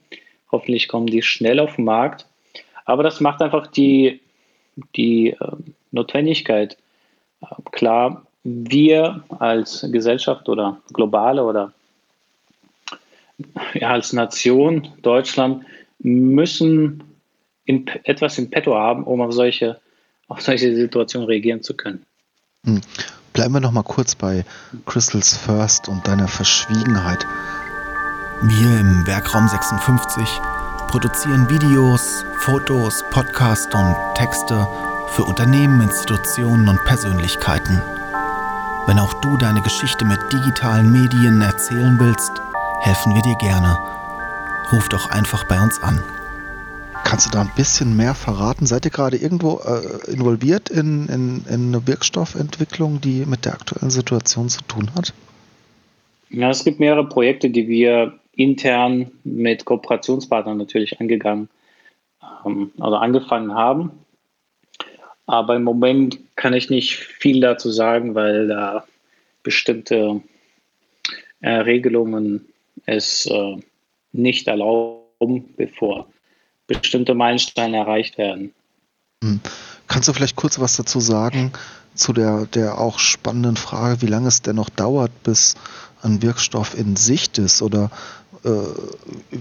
Hoffentlich 0.51 0.89
kommen 0.89 1.07
die 1.07 1.23
schnell 1.23 1.61
auf 1.61 1.77
den 1.77 1.85
Markt. 1.85 2.27
Aber 2.85 3.03
das 3.03 3.21
macht 3.21 3.43
einfach 3.43 3.67
die 3.67 4.21
die 4.97 5.31
äh, 5.31 5.37
Notwendigkeit 5.93 6.77
äh, 7.41 7.47
klar, 7.73 8.27
wir 8.45 9.25
als 9.39 9.87
Gesellschaft 9.91 10.49
oder 10.49 10.81
globale 10.93 11.45
oder 11.45 11.73
ja, 13.75 13.91
als 13.91 14.13
Nation 14.13 14.89
Deutschland 15.03 15.65
müssen 15.99 17.03
in, 17.65 17.87
etwas 18.05 18.39
im 18.39 18.51
Petto 18.51 18.75
haben, 18.75 19.05
um 19.05 19.21
auf 19.21 19.33
solche, 19.33 19.81
auf 20.29 20.41
solche 20.41 20.75
Situationen 20.75 21.29
reagieren 21.29 21.63
zu 21.63 21.77
können. 21.77 22.05
Hm. 22.65 22.81
Bleiben 23.33 23.55
wir 23.55 23.61
noch 23.61 23.73
mal 23.73 23.85
kurz 23.85 24.15
bei 24.15 24.45
Crystals 24.87 25.37
First 25.37 25.89
und 25.89 26.07
deiner 26.09 26.27
Verschwiegenheit. 26.27 27.25
Wir 28.43 28.81
im 28.81 29.07
Werkraum 29.07 29.47
56 29.47 30.41
produzieren 30.89 31.49
Videos, 31.51 32.25
Fotos, 32.39 33.05
Podcasts 33.11 33.73
und 33.75 33.95
Texte 34.15 34.67
für 35.11 35.25
Unternehmen, 35.25 35.83
Institutionen 35.83 36.67
und 36.67 36.83
Persönlichkeiten. 36.85 37.81
Wenn 38.87 38.99
auch 38.99 39.13
du 39.21 39.37
deine 39.37 39.61
Geschichte 39.61 40.07
mit 40.07 40.19
digitalen 40.33 40.91
Medien 40.91 41.43
erzählen 41.43 41.97
willst, 42.01 42.33
helfen 42.81 43.15
wir 43.15 43.21
dir 43.21 43.37
gerne. 43.37 43.79
Ruf 44.73 44.89
doch 44.89 45.11
einfach 45.11 45.45
bei 45.45 45.61
uns 45.61 45.79
an. 45.83 46.03
Kannst 47.05 47.27
du 47.27 47.31
da 47.31 47.43
ein 47.43 47.53
bisschen 47.55 47.95
mehr 47.95 48.15
verraten? 48.15 48.65
Seid 48.65 48.87
ihr 48.87 48.91
gerade 48.91 49.19
irgendwo 49.19 49.61
äh, 49.61 50.11
involviert 50.11 50.71
in, 50.71 51.07
in, 51.09 51.45
in 51.49 51.69
eine 51.69 51.87
Wirkstoffentwicklung, 51.87 53.03
die 53.03 53.27
mit 53.27 53.45
der 53.45 53.53
aktuellen 53.53 53.91
Situation 53.91 54.49
zu 54.49 54.63
tun 54.63 54.91
hat? 54.95 55.13
Ja, 56.31 56.49
es 56.49 56.65
gibt 56.65 56.81
mehrere 56.81 57.07
Projekte, 57.07 57.51
die 57.51 57.69
wir 57.69 58.19
intern 58.39 59.11
mit 59.25 59.65
Kooperationspartnern 59.65 60.57
natürlich 60.57 61.01
angegangen, 61.01 61.49
ähm, 62.47 62.73
also 62.79 62.97
angefangen 62.97 63.55
haben. 63.55 63.91
Aber 65.27 65.57
im 65.57 65.65
Moment 65.65 66.19
kann 66.37 66.55
ich 66.55 66.71
nicht 66.71 66.97
viel 66.97 67.41
dazu 67.41 67.71
sagen, 67.71 68.15
weil 68.15 68.49
da 68.49 68.87
bestimmte 69.43 70.23
äh, 71.41 71.51
Regelungen 71.51 72.47
es 72.87 73.27
äh, 73.27 73.57
nicht 74.13 74.47
erlauben, 74.47 75.55
bevor 75.57 76.09
bestimmte 76.67 77.15
Meilensteine 77.15 77.79
erreicht 77.79 78.19
werden. 78.19 78.55
Hm. 79.23 79.41
Kannst 79.89 80.09
du 80.09 80.13
vielleicht 80.13 80.37
kurz 80.37 80.61
was 80.61 80.77
dazu 80.77 81.01
sagen 81.01 81.53
zu 81.95 82.13
der, 82.13 82.47
der 82.47 82.79
auch 82.79 82.99
spannenden 82.99 83.57
Frage, 83.57 84.03
wie 84.03 84.07
lange 84.07 84.29
es 84.29 84.43
denn 84.43 84.57
noch 84.57 84.71
dauert, 84.71 85.11
bis 85.25 85.57
ein 86.03 86.23
Wirkstoff 86.23 86.79
in 86.79 86.95
Sicht 86.95 87.39
ist? 87.39 87.63
Oder 87.63 87.91
äh, 88.45 89.37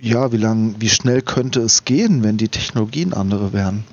ja, 0.00 0.32
wie 0.32 0.36
lang, 0.36 0.76
wie 0.78 0.88
schnell 0.88 1.22
könnte 1.22 1.60
es 1.60 1.84
gehen, 1.84 2.22
wenn 2.22 2.36
die 2.36 2.48
Technologien 2.48 3.12
andere 3.12 3.52
wären? 3.52 3.84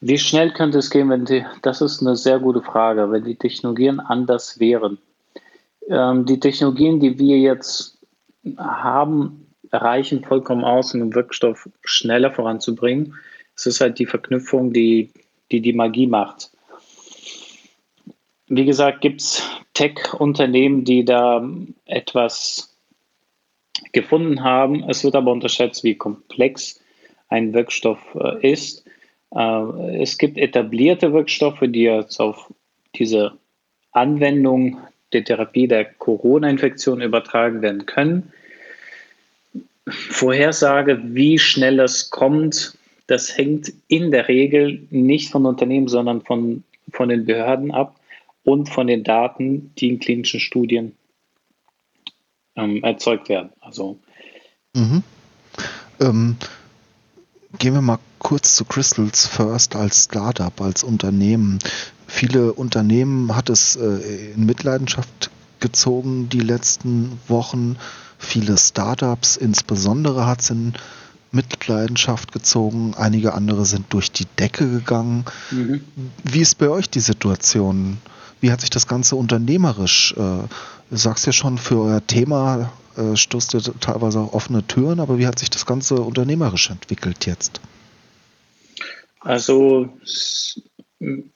Wie 0.00 0.18
schnell 0.18 0.52
könnte 0.52 0.78
es 0.78 0.90
gehen, 0.90 1.08
wenn 1.08 1.24
die, 1.24 1.44
das 1.62 1.80
ist 1.80 2.00
eine 2.00 2.16
sehr 2.16 2.38
gute 2.38 2.62
Frage, 2.62 3.10
wenn 3.10 3.24
die 3.24 3.36
Technologien 3.36 4.00
anders 4.00 4.60
wären. 4.60 4.98
Ähm, 5.88 6.26
die 6.26 6.40
Technologien, 6.40 7.00
die 7.00 7.18
wir 7.18 7.38
jetzt 7.38 7.98
haben, 8.58 9.46
reichen 9.72 10.24
vollkommen 10.24 10.64
aus, 10.64 10.94
um 10.94 11.00
den 11.00 11.14
Wirkstoff 11.14 11.68
schneller 11.82 12.32
voranzubringen. 12.32 13.14
Es 13.56 13.66
ist 13.66 13.80
halt 13.80 13.98
die 13.98 14.06
Verknüpfung, 14.06 14.72
die 14.72 15.10
die, 15.50 15.60
die 15.60 15.72
Magie 15.72 16.06
macht. 16.06 16.50
Wie 18.48 18.64
gesagt, 18.64 19.00
gibt 19.00 19.20
es 19.20 19.42
Tech-Unternehmen, 19.74 20.84
die 20.84 21.04
da 21.04 21.48
etwas 21.84 22.76
gefunden 23.92 24.44
haben. 24.44 24.88
Es 24.88 25.02
wird 25.02 25.16
aber 25.16 25.32
unterschätzt, 25.32 25.82
wie 25.82 25.96
komplex 25.96 26.80
ein 27.28 27.52
Wirkstoff 27.52 27.98
äh, 28.14 28.52
ist. 28.52 28.84
Äh, 29.34 30.00
es 30.00 30.16
gibt 30.16 30.38
etablierte 30.38 31.12
Wirkstoffe, 31.12 31.62
die 31.62 31.82
jetzt 31.82 32.20
auf 32.20 32.52
diese 32.94 33.32
Anwendung 33.90 34.78
der 35.12 35.24
Therapie 35.24 35.66
der 35.66 35.84
Corona-Infektion 35.84 37.00
übertragen 37.00 37.62
werden 37.62 37.86
können. 37.86 38.32
Vorhersage, 39.88 41.00
wie 41.02 41.38
schnell 41.38 41.76
das 41.76 42.10
kommt, 42.10 42.78
das 43.06 43.36
hängt 43.36 43.72
in 43.88 44.10
der 44.10 44.28
Regel 44.28 44.86
nicht 44.90 45.30
von 45.30 45.46
Unternehmen, 45.46 45.88
sondern 45.88 46.22
von, 46.22 46.64
von 46.90 47.08
den 47.08 47.24
Behörden 47.24 47.70
ab 47.70 47.95
und 48.46 48.68
von 48.68 48.86
den 48.86 49.02
Daten, 49.02 49.72
die 49.76 49.88
in 49.88 49.98
klinischen 49.98 50.38
Studien 50.38 50.92
ähm, 52.54 52.82
erzeugt 52.84 53.28
werden. 53.28 53.50
Also 53.60 53.98
mhm. 54.74 55.02
ähm, 56.00 56.36
gehen 57.58 57.74
wir 57.74 57.80
mal 57.82 57.98
kurz 58.20 58.54
zu 58.54 58.64
Crystals 58.64 59.26
First 59.26 59.74
als 59.74 60.04
Startup, 60.04 60.58
als 60.60 60.84
Unternehmen. 60.84 61.58
Viele 62.06 62.52
Unternehmen 62.52 63.34
hat 63.34 63.50
es 63.50 63.74
äh, 63.74 64.32
in 64.34 64.46
Mitleidenschaft 64.46 65.30
gezogen 65.58 66.28
die 66.28 66.40
letzten 66.40 67.18
Wochen. 67.26 67.76
Viele 68.16 68.56
Startups 68.58 69.36
insbesondere 69.36 70.24
hat 70.24 70.42
es 70.42 70.50
in 70.50 70.74
Mitleidenschaft 71.32 72.30
gezogen. 72.30 72.94
Einige 72.94 73.34
andere 73.34 73.64
sind 73.64 73.92
durch 73.92 74.12
die 74.12 74.26
Decke 74.38 74.70
gegangen. 74.70 75.24
Mhm. 75.50 75.80
Wie 76.22 76.40
ist 76.40 76.58
bei 76.58 76.68
euch 76.68 76.88
die 76.88 77.00
Situation? 77.00 77.98
Wie 78.40 78.50
hat 78.50 78.60
sich 78.60 78.70
das 78.70 78.86
Ganze 78.86 79.16
unternehmerisch, 79.16 80.12
äh, 80.16 80.20
du 80.20 80.48
sagst 80.90 81.26
ja 81.26 81.32
schon, 81.32 81.58
für 81.58 81.80
euer 81.80 82.06
Thema 82.06 82.72
äh, 82.96 83.16
stoßt 83.16 83.54
ihr 83.54 83.62
teilweise 83.80 84.20
auch 84.20 84.32
offene 84.32 84.66
Türen, 84.66 85.00
aber 85.00 85.18
wie 85.18 85.26
hat 85.26 85.38
sich 85.38 85.50
das 85.50 85.66
Ganze 85.66 85.96
unternehmerisch 85.96 86.70
entwickelt 86.70 87.26
jetzt? 87.26 87.60
Also 89.20 89.88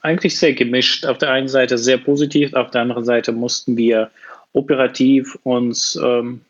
eigentlich 0.00 0.38
sehr 0.38 0.54
gemischt. 0.54 1.04
Auf 1.04 1.18
der 1.18 1.30
einen 1.30 1.48
Seite 1.48 1.76
sehr 1.76 1.98
positiv, 1.98 2.54
auf 2.54 2.70
der 2.70 2.82
anderen 2.82 3.04
Seite 3.04 3.32
mussten 3.32 3.76
wir 3.76 4.10
operativ 4.52 5.38
uns 5.42 5.98
ähm, 6.02 6.40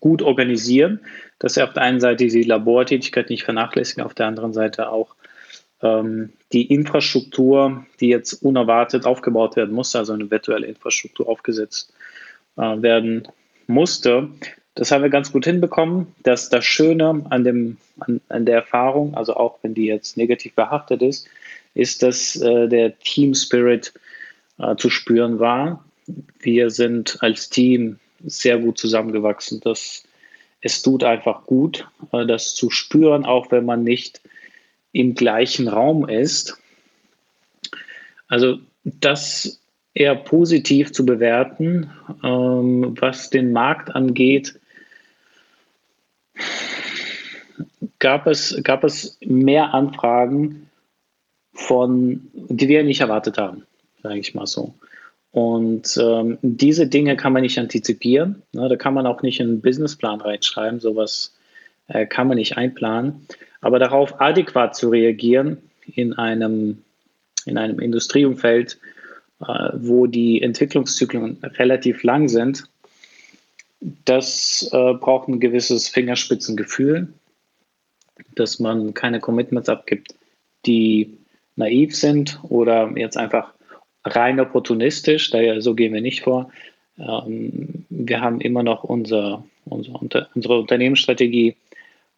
gut 0.00 0.22
organisieren, 0.22 1.00
dass 1.38 1.56
wir 1.56 1.64
auf 1.64 1.72
der 1.72 1.82
einen 1.82 2.00
Seite 2.00 2.26
die 2.26 2.42
Labortätigkeit 2.42 3.30
nicht 3.30 3.44
vernachlässigen, 3.44 4.04
auf 4.04 4.14
der 4.14 4.26
anderen 4.26 4.52
Seite 4.52 4.90
auch 4.90 5.14
die 5.80 6.66
Infrastruktur, 6.72 7.86
die 8.00 8.08
jetzt 8.08 8.42
unerwartet 8.42 9.06
aufgebaut 9.06 9.54
werden 9.54 9.74
musste, 9.74 9.98
also 9.98 10.12
eine 10.12 10.30
virtuelle 10.30 10.66
Infrastruktur 10.66 11.28
aufgesetzt 11.28 11.92
äh, 12.56 12.82
werden 12.82 13.28
musste, 13.68 14.28
das 14.78 14.92
haben 14.92 15.02
wir 15.02 15.10
ganz 15.10 15.32
gut 15.32 15.44
hinbekommen. 15.44 16.06
dass 16.22 16.50
das 16.50 16.64
Schöne 16.64 17.26
an, 17.30 17.42
dem, 17.42 17.76
an, 17.98 18.20
an 18.28 18.46
der 18.46 18.56
Erfahrung, 18.56 19.14
also 19.14 19.34
auch 19.34 19.58
wenn 19.62 19.74
die 19.74 19.86
jetzt 19.86 20.16
negativ 20.16 20.54
behaftet 20.54 21.02
ist, 21.02 21.28
ist, 21.74 22.02
dass 22.02 22.36
äh, 22.36 22.68
der 22.68 22.96
Team 23.00 23.34
Spirit 23.34 23.92
äh, 24.58 24.76
zu 24.76 24.88
spüren 24.88 25.40
war. 25.40 25.84
Wir 26.38 26.70
sind 26.70 27.18
als 27.20 27.50
Team 27.50 27.98
sehr 28.24 28.58
gut 28.58 28.78
zusammengewachsen. 28.78 29.60
Das, 29.64 30.04
es 30.60 30.80
tut 30.80 31.02
einfach 31.02 31.44
gut, 31.46 31.88
äh, 32.12 32.24
das 32.24 32.54
zu 32.54 32.70
spüren, 32.70 33.24
auch 33.24 33.50
wenn 33.50 33.64
man 33.64 33.82
nicht 33.82 34.20
im 34.92 35.14
gleichen 35.14 35.68
Raum 35.68 36.08
ist. 36.08 36.58
Also 38.28 38.58
das 38.84 39.60
eher 39.94 40.14
positiv 40.14 40.92
zu 40.92 41.04
bewerten, 41.04 41.90
ähm, 42.22 42.94
was 43.00 43.30
den 43.30 43.52
Markt 43.52 43.94
angeht. 43.94 44.58
Gab 47.98 48.26
es, 48.26 48.58
gab 48.62 48.84
es 48.84 49.18
mehr 49.20 49.74
Anfragen 49.74 50.70
von, 51.52 52.28
die 52.32 52.68
wir 52.68 52.84
nicht 52.84 53.00
erwartet 53.00 53.38
haben, 53.38 53.64
sage 54.02 54.18
ich 54.18 54.34
mal 54.34 54.46
so. 54.46 54.74
Und 55.32 55.98
ähm, 56.00 56.38
diese 56.42 56.86
Dinge 56.86 57.16
kann 57.16 57.32
man 57.32 57.42
nicht 57.42 57.58
antizipieren. 57.58 58.42
Ne? 58.52 58.68
Da 58.68 58.76
kann 58.76 58.94
man 58.94 59.06
auch 59.06 59.22
nicht 59.22 59.40
einen 59.40 59.60
Businessplan 59.60 60.20
reinschreiben. 60.20 60.80
Sowas 60.80 61.36
äh, 61.88 62.06
kann 62.06 62.28
man 62.28 62.38
nicht 62.38 62.56
einplanen. 62.56 63.26
Aber 63.60 63.78
darauf 63.78 64.20
adäquat 64.20 64.76
zu 64.76 64.88
reagieren 64.90 65.58
in 65.86 66.12
einem, 66.14 66.82
in 67.44 67.58
einem 67.58 67.80
Industrieumfeld, 67.80 68.78
äh, 69.40 69.70
wo 69.74 70.06
die 70.06 70.42
Entwicklungszyklen 70.42 71.38
relativ 71.42 72.02
lang 72.02 72.28
sind, 72.28 72.64
das 74.04 74.68
äh, 74.72 74.94
braucht 74.94 75.28
ein 75.28 75.40
gewisses 75.40 75.88
Fingerspitzengefühl, 75.88 77.08
dass 78.34 78.58
man 78.58 78.94
keine 78.94 79.20
Commitments 79.20 79.68
abgibt, 79.68 80.14
die 80.66 81.18
naiv 81.56 81.94
sind 81.94 82.40
oder 82.42 82.90
jetzt 82.96 83.16
einfach 83.16 83.52
rein 84.04 84.40
opportunistisch, 84.40 85.30
daher 85.30 85.60
so 85.60 85.74
gehen 85.74 85.92
wir 85.92 86.00
nicht 86.00 86.22
vor. 86.22 86.50
Ähm, 86.98 87.84
wir 87.88 88.20
haben 88.20 88.40
immer 88.40 88.62
noch 88.62 88.84
unser, 88.84 89.44
unser, 89.64 90.00
unsere 90.34 90.58
Unternehmensstrategie, 90.58 91.56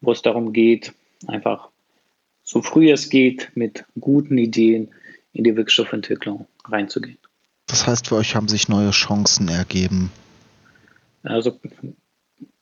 wo 0.01 0.11
es 0.11 0.21
darum 0.21 0.53
geht, 0.53 0.93
einfach 1.27 1.69
so 2.43 2.61
früh 2.61 2.91
es 2.91 3.09
geht, 3.09 3.51
mit 3.55 3.85
guten 3.99 4.37
Ideen 4.37 4.89
in 5.33 5.43
die 5.43 5.55
Wirkstoffentwicklung 5.55 6.47
reinzugehen. 6.65 7.17
Das 7.67 7.87
heißt, 7.87 8.07
für 8.07 8.15
euch 8.15 8.35
haben 8.35 8.47
sich 8.47 8.67
neue 8.67 8.91
Chancen 8.91 9.47
ergeben. 9.47 10.11
Also 11.23 11.59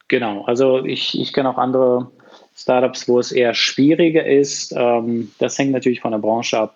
genau, 0.07 0.43
also 0.45 0.85
ich, 0.85 1.19
ich 1.19 1.33
kenne 1.33 1.49
auch 1.49 1.57
andere 1.57 2.11
Startups, 2.55 3.07
wo 3.07 3.19
es 3.19 3.31
eher 3.31 3.53
schwieriger 3.53 4.25
ist. 4.25 4.73
Ähm, 4.75 5.31
das 5.39 5.57
hängt 5.57 5.71
natürlich 5.71 6.01
von 6.01 6.11
der 6.11 6.19
Branche 6.19 6.59
ab. 6.59 6.75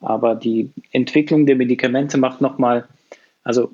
Aber 0.00 0.34
die 0.34 0.70
Entwicklung 0.92 1.46
der 1.46 1.56
Medikamente 1.56 2.18
macht 2.18 2.40
nochmal, 2.40 2.86
also 3.42 3.72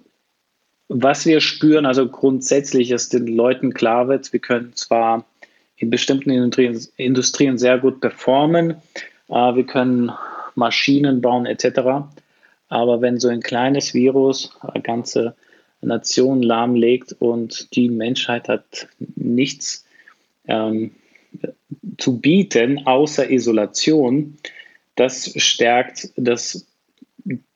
was 0.88 1.24
wir 1.26 1.40
spüren, 1.40 1.86
also 1.86 2.08
grundsätzlich 2.08 2.90
ist 2.90 3.12
den 3.12 3.26
Leuten 3.28 3.72
klar 3.74 4.08
wird, 4.08 4.32
wir 4.32 4.40
können 4.40 4.74
zwar 4.74 5.24
in 5.80 5.90
bestimmten 5.90 6.30
Industrien, 6.30 6.80
Industrien 6.96 7.58
sehr 7.58 7.78
gut 7.78 8.00
performen, 8.00 8.76
äh, 9.28 9.32
wir 9.32 9.64
können 9.64 10.12
Maschinen 10.54 11.20
bauen 11.22 11.46
etc. 11.46 11.80
Aber 12.68 13.00
wenn 13.00 13.18
so 13.18 13.28
ein 13.28 13.40
kleines 13.40 13.94
Virus 13.94 14.54
eine 14.60 14.82
ganze 14.82 15.34
Nation 15.80 16.42
lahmlegt 16.42 17.16
und 17.18 17.74
die 17.74 17.88
Menschheit 17.88 18.46
hat 18.48 18.88
nichts 19.16 19.86
ähm, 20.46 20.90
zu 21.96 22.20
bieten 22.20 22.86
außer 22.86 23.30
Isolation, 23.30 24.36
das 24.96 25.32
stärkt 25.40 26.10
das, 26.16 26.66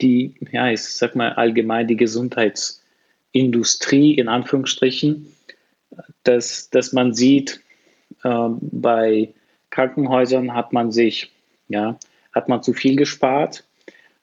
die, 0.01 0.35
ja, 0.51 0.71
ich 0.71 0.83
sag 0.83 1.15
mal 1.15 1.35
allgemein 1.35 1.89
die 1.89 1.97
Gesundheitsindustrie 1.97 4.15
in 4.15 4.29
Anführungsstrichen, 4.29 5.27
dass, 6.23 6.71
dass 6.71 6.95
man 6.95 7.13
sieht, 7.13 7.61
äh, 8.25 8.49
bei 8.61 9.35
Krankenhäusern 9.71 10.55
hat 10.55 10.73
man 10.73 10.91
sich, 10.93 11.31
ja, 11.69 11.99
hat 12.33 12.49
man 12.49 12.63
zu 12.63 12.73
viel 12.73 12.97
gespart, 12.97 13.65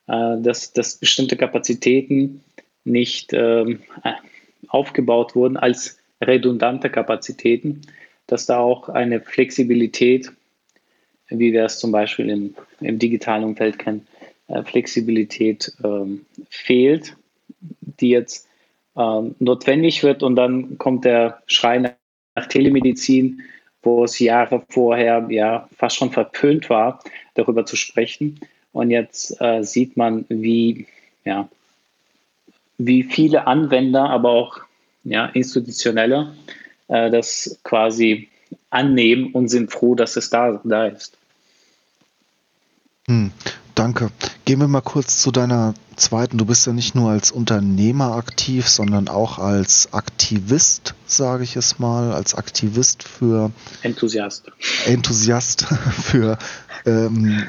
äh, 0.08 0.38
dass, 0.40 0.74
dass 0.74 0.98
bestimmte 0.98 1.38
Kapazitäten 1.38 2.44
nicht 2.84 3.34
äh, 3.34 3.78
aufgebaut 4.68 5.36
wurden 5.36 5.58
als 5.58 5.98
redundante 6.22 6.90
Kapazitäten, 6.90 7.82
dass 8.28 8.46
da 8.46 8.60
auch 8.60 8.90
eine 8.90 9.22
Flexibilität 9.22 10.32
wie 11.32 11.54
wir 11.54 11.66
es 11.66 11.80
zum 11.80 11.92
Beispiel 11.92 12.30
im, 12.30 12.56
im 12.82 13.00
digitalen 13.00 13.44
Umfeld 13.44 13.80
kennen, 13.80 14.06
äh, 14.48 14.64
Flexibilität 14.64 15.72
ähm, 15.84 16.26
fehlt, 16.50 17.16
die 17.60 18.10
jetzt 18.10 18.48
ähm, 18.96 19.36
notwendig 19.40 20.04
wird. 20.04 20.24
Und 20.24 20.36
dann 20.36 20.78
kommt 20.78 21.06
der 21.06 21.42
Schrei 21.48 21.80
nach 21.80 22.46
Telemedizin, 22.48 23.42
wo 23.84 24.04
es 24.04 24.20
Jahre 24.20 24.64
vorher 24.70 25.26
ja 25.30 25.68
fast 25.76 25.98
schon 25.98 26.12
verpönt 26.12 26.70
war, 26.70 27.04
darüber 27.34 27.66
zu 27.66 27.76
sprechen. 27.76 28.40
Und 28.74 28.92
jetzt 28.92 29.40
äh, 29.42 29.64
sieht 29.64 29.98
man, 29.98 30.26
wie, 30.30 30.88
ja, 31.26 31.50
wie 32.78 33.04
viele 33.04 33.48
Anwender, 33.48 34.10
aber 34.10 34.30
auch 34.30 34.60
ja, 35.04 35.26
institutionelle 35.28 36.34
äh, 36.88 37.10
das 37.10 37.60
quasi 37.64 38.30
annehmen 38.70 39.32
und 39.34 39.50
sind 39.50 39.72
froh, 39.72 39.96
dass 39.96 40.16
es 40.16 40.30
da, 40.30 40.62
da 40.64 40.88
ist. 40.88 41.18
Hm, 43.08 43.32
danke. 43.76 44.12
Gehen 44.46 44.60
wir 44.60 44.68
mal 44.68 44.82
kurz 44.82 45.20
zu 45.20 45.32
deiner 45.32 45.74
zweiten. 45.96 46.38
Du 46.38 46.46
bist 46.46 46.66
ja 46.66 46.74
nicht 46.74 46.96
nur 46.96 47.12
als 47.12 47.32
Unternehmer 47.32 48.16
aktiv, 48.16 48.68
sondern 48.68 49.08
auch 49.08 49.40
als 49.40 49.94
Aktivist, 49.94 50.96
sage 51.06 51.44
ich 51.44 51.56
es 51.56 51.80
mal, 51.80 52.14
als 52.14 52.36
Aktivist 52.36 53.04
für 53.04 53.52
Enthusiast. 53.82 54.52
Enthusiast 54.86 55.64
für 56.04 56.38
ähm, 56.86 57.44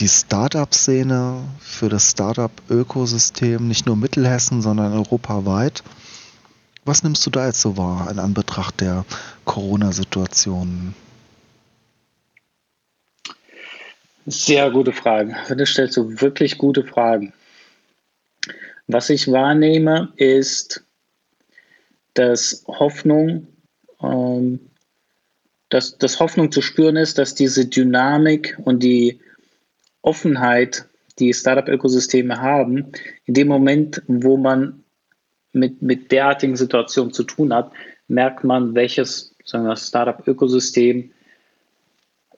die 0.00 0.08
Startup-Szene, 0.08 1.42
für 1.60 1.88
das 1.88 2.10
Startup-Ökosystem, 2.10 3.68
nicht 3.68 3.86
nur 3.86 3.96
Mittelhessen, 3.96 4.62
sondern 4.62 4.92
europaweit. 4.92 5.82
Was 6.84 7.04
nimmst 7.04 7.24
du 7.24 7.30
da 7.30 7.46
jetzt 7.46 7.60
so 7.60 7.76
wahr 7.76 8.10
in 8.10 8.18
Anbetracht 8.18 8.80
der 8.80 9.04
Corona-Situation? 9.44 10.94
Sehr 14.26 14.70
gute 14.70 14.92
Fragen. 14.92 15.34
Du 15.48 15.66
stellst 15.66 15.94
so 15.94 16.20
wirklich 16.20 16.56
gute 16.56 16.84
Fragen. 16.84 17.32
Was 18.86 19.10
ich 19.10 19.30
wahrnehme, 19.30 20.12
ist, 20.16 20.84
dass 22.14 22.64
Hoffnung, 22.68 23.48
ähm, 24.00 24.60
dass, 25.70 25.98
dass 25.98 26.20
Hoffnung 26.20 26.52
zu 26.52 26.62
spüren 26.62 26.96
ist, 26.96 27.18
dass 27.18 27.34
diese 27.34 27.66
Dynamik 27.66 28.56
und 28.62 28.82
die 28.84 29.18
Offenheit, 30.02 30.84
die 31.18 31.34
Startup-Ökosysteme 31.34 32.40
haben, 32.40 32.92
in 33.24 33.34
dem 33.34 33.48
Moment, 33.48 34.02
wo 34.06 34.36
man 34.36 34.84
mit, 35.52 35.82
mit 35.82 36.12
derartigen 36.12 36.56
Situationen 36.56 37.12
zu 37.12 37.24
tun 37.24 37.52
hat, 37.52 37.72
merkt 38.06 38.44
man, 38.44 38.74
welches 38.74 39.34
Startup-Ökosystem 39.44 41.10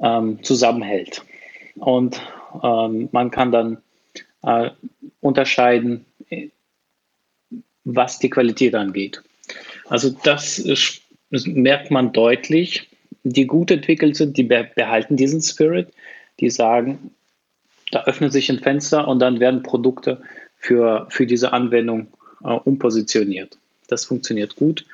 ähm, 0.00 0.42
zusammenhält. 0.42 1.22
Und 1.76 2.20
ähm, 2.62 3.08
man 3.12 3.30
kann 3.30 3.52
dann 3.52 3.78
äh, 4.42 4.70
unterscheiden, 5.20 6.04
was 7.84 8.18
die 8.18 8.30
Qualität 8.30 8.74
angeht. 8.74 9.22
Also 9.86 10.10
das 10.24 10.58
ist, 10.58 11.02
merkt 11.30 11.90
man 11.90 12.12
deutlich. 12.12 12.88
Die 13.24 13.46
gut 13.46 13.70
entwickelt 13.70 14.16
sind, 14.16 14.36
die 14.36 14.42
behalten 14.42 15.16
diesen 15.16 15.40
Spirit, 15.40 15.88
die 16.40 16.50
sagen, 16.50 17.10
da 17.90 18.04
öffnet 18.04 18.32
sich 18.32 18.50
ein 18.50 18.58
Fenster 18.58 19.08
und 19.08 19.18
dann 19.20 19.40
werden 19.40 19.62
Produkte 19.62 20.20
für, 20.58 21.06
für 21.10 21.26
diese 21.26 21.52
Anwendung 21.52 22.08
äh, 22.42 22.48
umpositioniert. 22.48 23.58
Das 23.88 24.04
funktioniert 24.04 24.56
gut. 24.56 24.84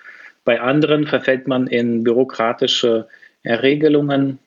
Bei 0.44 0.60
anderen 0.60 1.06
verfällt 1.06 1.46
man 1.46 1.66
in 1.66 2.04
bürokratische 2.04 3.08
Regelungen, 3.44 4.38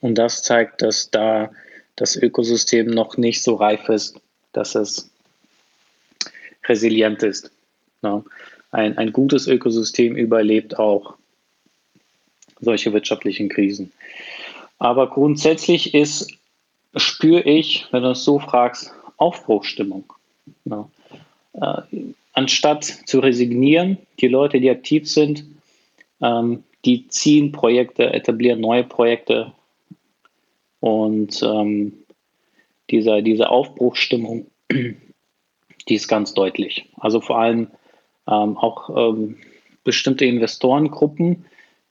und 0.00 0.16
das 0.16 0.42
zeigt, 0.42 0.82
dass 0.82 1.10
da 1.10 1.50
das 1.96 2.16
Ökosystem 2.16 2.86
noch 2.86 3.16
nicht 3.16 3.42
so 3.42 3.56
reif 3.56 3.88
ist, 3.88 4.18
dass 4.52 4.74
es 4.74 5.10
resilient 6.66 7.22
ist. 7.22 7.50
Ein, 8.72 8.96
ein 8.98 9.12
gutes 9.12 9.46
Ökosystem 9.46 10.16
überlebt 10.16 10.78
auch 10.78 11.16
solche 12.60 12.92
wirtschaftlichen 12.92 13.48
Krisen. 13.48 13.92
Aber 14.78 15.10
grundsätzlich 15.10 15.94
ist, 15.94 16.32
spüre 16.96 17.42
ich, 17.42 17.86
wenn 17.90 18.02
du 18.02 18.10
es 18.10 18.24
so 18.24 18.38
fragst, 18.38 18.92
Aufbruchstimmung. 19.16 20.04
Ja. 20.64 20.88
Äh, 21.52 21.82
anstatt 22.32 22.84
zu 22.84 23.20
resignieren, 23.20 23.98
die 24.20 24.28
Leute, 24.28 24.60
die 24.60 24.70
aktiv 24.70 25.10
sind, 25.10 25.44
ähm, 26.22 26.64
die 26.84 27.08
ziehen 27.08 27.52
Projekte, 27.52 28.12
etablieren 28.12 28.60
neue 28.60 28.84
Projekte 28.84 29.52
und 30.80 31.42
ähm, 31.42 31.92
dieser, 32.90 33.22
diese 33.22 33.50
Aufbruchsstimmung, 33.50 34.46
die 34.72 35.94
ist 35.94 36.08
ganz 36.08 36.34
deutlich. 36.34 36.88
Also 36.96 37.20
vor 37.20 37.38
allem 37.38 37.68
ähm, 38.26 38.56
auch 38.56 38.90
ähm, 39.14 39.36
bestimmte 39.84 40.24
Investorengruppen, 40.24 41.44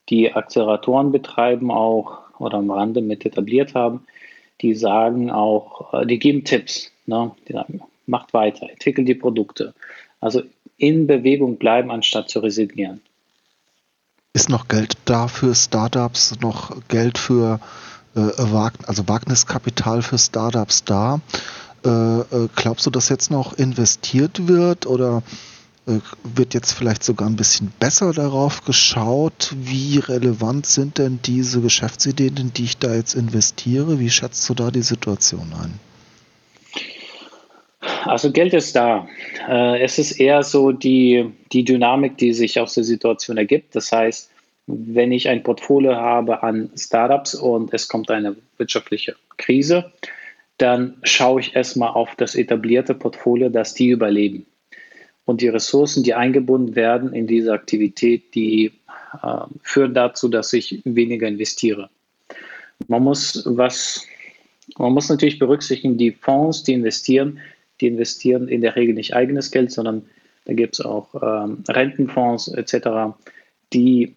die 0.09 0.33
Acceleratoren 0.33 1.11
betreiben 1.11 1.71
auch 1.71 2.19
oder 2.39 2.57
am 2.57 2.71
Rande 2.71 3.01
mit 3.01 3.25
etabliert 3.25 3.75
haben, 3.75 4.05
die 4.61 4.73
sagen 4.73 5.29
auch, 5.29 5.93
äh, 5.93 6.05
die 6.05 6.19
geben 6.19 6.43
Tipps. 6.43 6.91
Ne? 7.05 7.31
Die 7.47 7.53
sagen, 7.53 7.81
macht 8.05 8.33
weiter, 8.33 8.69
entwickelt 8.69 9.07
die 9.07 9.15
Produkte. 9.15 9.73
Also 10.19 10.41
in 10.77 11.07
Bewegung 11.07 11.57
bleiben, 11.57 11.91
anstatt 11.91 12.29
zu 12.29 12.39
resignieren. 12.39 13.01
Ist 14.33 14.49
noch 14.49 14.67
Geld 14.67 14.93
da 15.05 15.27
für 15.27 15.55
Startups, 15.55 16.39
noch 16.39 16.75
Geld 16.87 17.17
für 17.17 17.59
also 18.15 19.07
Wagniskapital 19.07 20.01
für 20.01 20.17
Startups 20.17 20.83
da? 20.83 21.21
Äh, 21.85 21.89
äh, 21.89 22.49
glaubst 22.55 22.85
du, 22.85 22.89
dass 22.89 23.09
jetzt 23.09 23.31
noch 23.31 23.57
investiert 23.57 24.47
wird 24.47 24.85
oder 24.85 25.23
äh, 25.87 25.99
wird 26.23 26.53
jetzt 26.53 26.73
vielleicht 26.73 27.03
sogar 27.03 27.29
ein 27.29 27.37
bisschen 27.37 27.71
besser 27.79 28.11
darauf 28.11 28.65
geschaut, 28.65 29.53
wie 29.55 29.99
relevant 29.99 30.65
sind 30.65 30.97
denn 30.97 31.19
diese 31.23 31.61
Geschäftsideen, 31.61 32.35
in 32.37 32.53
die 32.53 32.65
ich 32.65 32.77
da 32.77 32.93
jetzt 32.93 33.15
investiere? 33.15 33.99
Wie 33.99 34.09
schätzt 34.09 34.47
du 34.49 34.53
da 34.53 34.71
die 34.71 34.81
Situation 34.81 35.53
ein? 35.61 35.79
Also 38.05 38.31
Geld 38.31 38.53
ist 38.53 38.75
da. 38.75 39.07
Äh, 39.47 39.81
es 39.81 39.99
ist 39.99 40.19
eher 40.19 40.43
so 40.43 40.71
die, 40.71 41.31
die 41.53 41.63
Dynamik, 41.63 42.17
die 42.17 42.33
sich 42.33 42.59
aus 42.59 42.73
der 42.73 42.83
Situation 42.83 43.37
ergibt. 43.37 43.75
Das 43.75 43.91
heißt, 43.91 44.29
wenn 44.71 45.11
ich 45.11 45.27
ein 45.27 45.41
Portfolio 45.41 45.95
habe 45.95 46.43
an 46.43 46.69
Startups 46.75 47.33
und 47.33 47.73
es 47.73 47.87
kommt 47.87 48.11
eine 48.11 48.35
wirtschaftliche 48.57 49.15
Krise, 49.37 49.91
dann 50.57 50.97
schaue 51.03 51.41
ich 51.41 51.55
erstmal 51.55 51.89
auf 51.89 52.15
das 52.15 52.35
etablierte 52.35 52.93
Portfolio, 52.93 53.49
dass 53.49 53.73
die 53.73 53.89
überleben. 53.89 54.45
Und 55.25 55.41
die 55.41 55.47
Ressourcen, 55.47 56.03
die 56.03 56.13
eingebunden 56.13 56.75
werden 56.75 57.13
in 57.13 57.25
diese 57.25 57.53
Aktivität, 57.53 58.35
die 58.35 58.71
äh, 59.23 59.37
führen 59.61 59.93
dazu, 59.93 60.27
dass 60.27 60.53
ich 60.53 60.81
weniger 60.85 61.27
investiere. 61.27 61.89
Man 62.87 63.03
muss 63.03 63.43
was, 63.45 64.05
man 64.77 64.93
muss 64.93 65.09
natürlich 65.09 65.39
berücksichtigen, 65.39 65.97
die 65.97 66.11
Fonds, 66.11 66.63
die 66.63 66.73
investieren, 66.73 67.39
die 67.81 67.87
investieren 67.87 68.47
in 68.47 68.61
der 68.61 68.75
Regel 68.75 68.93
nicht 68.93 69.15
eigenes 69.15 69.51
Geld, 69.51 69.71
sondern 69.71 70.05
da 70.45 70.53
gibt 70.53 70.75
es 70.75 70.81
auch 70.81 71.13
ähm, 71.15 71.63
Rentenfonds 71.67 72.49
etc., 72.49 73.15
die 73.71 74.15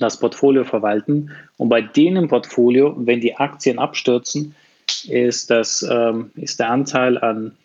das 0.00 0.18
Portfolio 0.18 0.64
verwalten. 0.64 1.30
Und 1.56 1.68
bei 1.68 1.80
denen 1.80 2.28
Portfolio, 2.28 2.94
wenn 2.98 3.20
die 3.20 3.36
Aktien 3.36 3.78
abstürzen, 3.78 4.54
ist, 5.08 5.50
das, 5.50 5.86
ähm, 5.88 6.30
ist 6.34 6.58
der 6.58 6.70
Anteil 6.70 7.18
an, 7.18 7.56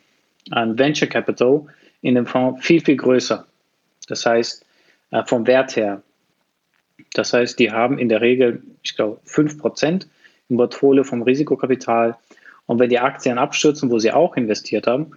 an 0.52 0.78
Venture 0.78 1.08
Capital 1.08 1.65
in 2.02 2.15
dem 2.15 2.26
Fonds 2.26 2.63
viel, 2.65 2.82
viel 2.82 2.98
größer. 2.98 3.45
Das 4.08 4.26
heißt, 4.26 4.65
äh, 5.12 5.24
vom 5.26 5.48
Wert 5.48 5.76
her. 5.76 6.02
Das 7.13 7.34
heißt, 7.34 7.58
die 7.60 7.71
haben 7.71 7.98
in 7.98 8.10
der 8.10 8.21
Regel, 8.21 8.62
ich 8.84 8.95
glaube, 8.95 9.19
5% 9.26 10.06
im 10.50 10.58
Portfolio 10.58 11.04
vom 11.04 11.24
Risikokapital 11.24 12.17
und 12.67 12.80
wenn 12.80 12.89
die 12.89 13.00
Aktien 13.00 13.38
abstürzen, 13.38 13.89
wo 13.89 14.00
sie 14.00 14.12
auch 14.12 14.36
investiert 14.38 14.88
haben, 14.88 15.12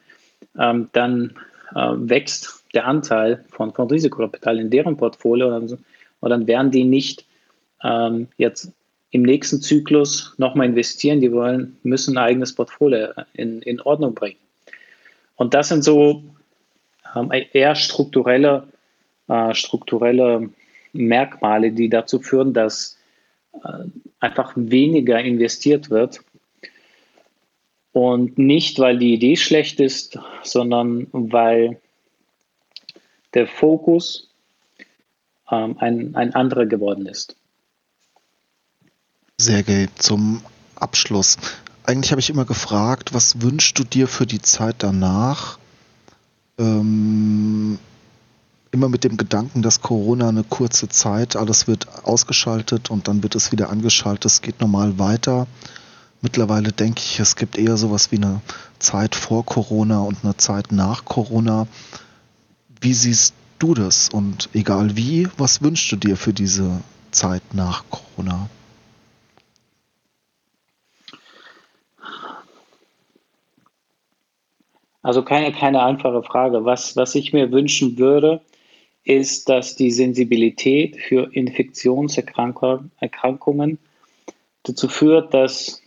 ähm, 0.59 0.89
dann 0.93 1.35
äh, 1.75 1.93
wächst 1.97 2.65
der 2.75 2.87
Anteil 2.87 3.45
von, 3.51 3.73
von 3.73 3.89
Risikokapital 3.89 4.59
in 4.59 4.71
deren 4.71 4.97
Portfolio 4.97 5.55
und, 5.55 5.79
und 6.21 6.31
dann 6.31 6.47
werden 6.47 6.71
die 6.71 6.85
nicht 6.85 7.25
ähm, 7.83 8.29
jetzt 8.37 8.73
im 9.11 9.23
nächsten 9.23 9.61
Zyklus 9.61 10.35
nochmal 10.37 10.67
investieren. 10.67 11.21
Die 11.21 11.33
wollen, 11.33 11.77
müssen 11.83 12.19
ein 12.19 12.25
eigenes 12.25 12.55
Portfolio 12.55 13.09
in, 13.33 13.63
in 13.63 13.81
Ordnung 13.81 14.15
bringen. 14.15 14.39
Und 15.37 15.55
das 15.55 15.69
sind 15.69 15.83
so 15.83 16.23
ähm, 17.15 17.31
eher 17.53 17.75
strukturelle, 17.75 18.69
äh, 19.29 19.55
strukturelle 19.55 20.51
Merkmale, 20.93 21.73
die 21.73 21.89
dazu 21.89 22.19
führen, 22.19 22.53
dass 22.53 22.99
äh, 23.65 23.85
einfach 24.21 24.53
weniger 24.57 25.21
investiert 25.21 25.91
wird 25.91 26.21
und 27.93 28.39
nicht, 28.39 28.79
weil 28.79 28.99
die 28.99 29.15
Idee 29.15 29.37
schlecht 29.37 29.81
ist, 29.81 30.19
sondern 30.43 31.07
weil 31.13 31.81
der 33.35 33.47
Fokus 33.47 34.28
ähm, 35.51 35.77
ein, 35.79 36.15
ein 36.15 36.35
anderer 36.35 36.67
geworden 36.67 37.07
ist. 37.07 37.37
Sergej, 39.41 39.89
zum 39.97 40.43
Abschluss. 40.75 41.37
Eigentlich 41.85 42.11
habe 42.11 42.21
ich 42.21 42.31
immer 42.31 42.45
gefragt, 42.45 43.15
was 43.15 43.41
wünschst 43.41 43.79
du 43.79 43.85
dir 43.85 44.09
für 44.09 44.27
die 44.27 44.43
Zeit 44.43 44.77
danach? 44.81 45.59
Ähm, 46.59 47.79
immer 48.73 48.89
mit 48.89 49.05
dem 49.05 49.17
Gedanken, 49.17 49.63
dass 49.63 49.81
Corona 49.81 50.29
eine 50.29 50.45
kurze 50.45 50.89
Zeit, 50.89 51.37
alles 51.37 51.67
wird 51.67 52.05
ausgeschaltet 52.05 52.91
und 52.91 53.09
dann 53.09 53.23
wird 53.23 53.35
es 53.35 53.53
wieder 53.53 53.71
angeschaltet, 53.71 54.27
es 54.27 54.43
geht 54.43 54.61
normal 54.61 54.99
weiter. 54.99 55.47
Mittlerweile 56.21 56.73
denke 56.73 57.01
ich, 57.01 57.21
es 57.21 57.37
gibt 57.37 57.57
eher 57.57 57.77
sowas 57.77 58.11
wie 58.11 58.17
eine 58.17 58.41
Zeit 58.81 59.15
vor 59.15 59.47
Corona 59.47 60.01
und 60.01 60.19
eine 60.25 60.37
Zeit 60.37 60.73
nach 60.73 61.05
Corona. 61.05 61.69
Wie 62.81 62.93
siehst 62.93 63.35
du 63.59 63.75
das? 63.75 64.09
Und 64.09 64.49
egal 64.55 64.97
wie, 64.97 65.29
was 65.37 65.63
wünschst 65.63 65.93
du 65.93 65.97
dir 65.97 66.17
für 66.17 66.33
diese 66.33 66.81
Zeit 67.11 67.43
nach 67.53 67.85
Corona? 67.91 68.49
Also 75.03 75.23
keine, 75.23 75.53
keine 75.53 75.83
einfache 75.83 76.23
Frage. 76.23 76.65
Was, 76.65 76.97
was 76.97 77.15
ich 77.15 77.33
mir 77.33 77.51
wünschen 77.51 77.99
würde, 77.99 78.43
ist, 79.05 79.49
dass 79.49 79.75
die 79.75 79.91
Sensibilität 79.91 80.97
für 80.97 81.33
Infektionserkrankungen 81.33 83.79
dazu 84.65 84.89
führt, 84.89 85.33
dass 85.33 85.81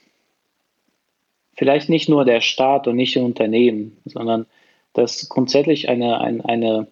vielleicht 1.53 1.89
nicht 1.89 2.09
nur 2.09 2.25
der 2.25 2.41
Staat 2.41 2.87
und 2.87 2.95
nicht 2.95 3.13
die 3.13 3.19
Unternehmen, 3.19 3.97
sondern 4.05 4.47
dass 4.93 5.29
grundsätzlich 5.29 5.87
eine, 5.87 6.19
eine, 6.19 6.43
eine 6.45 6.87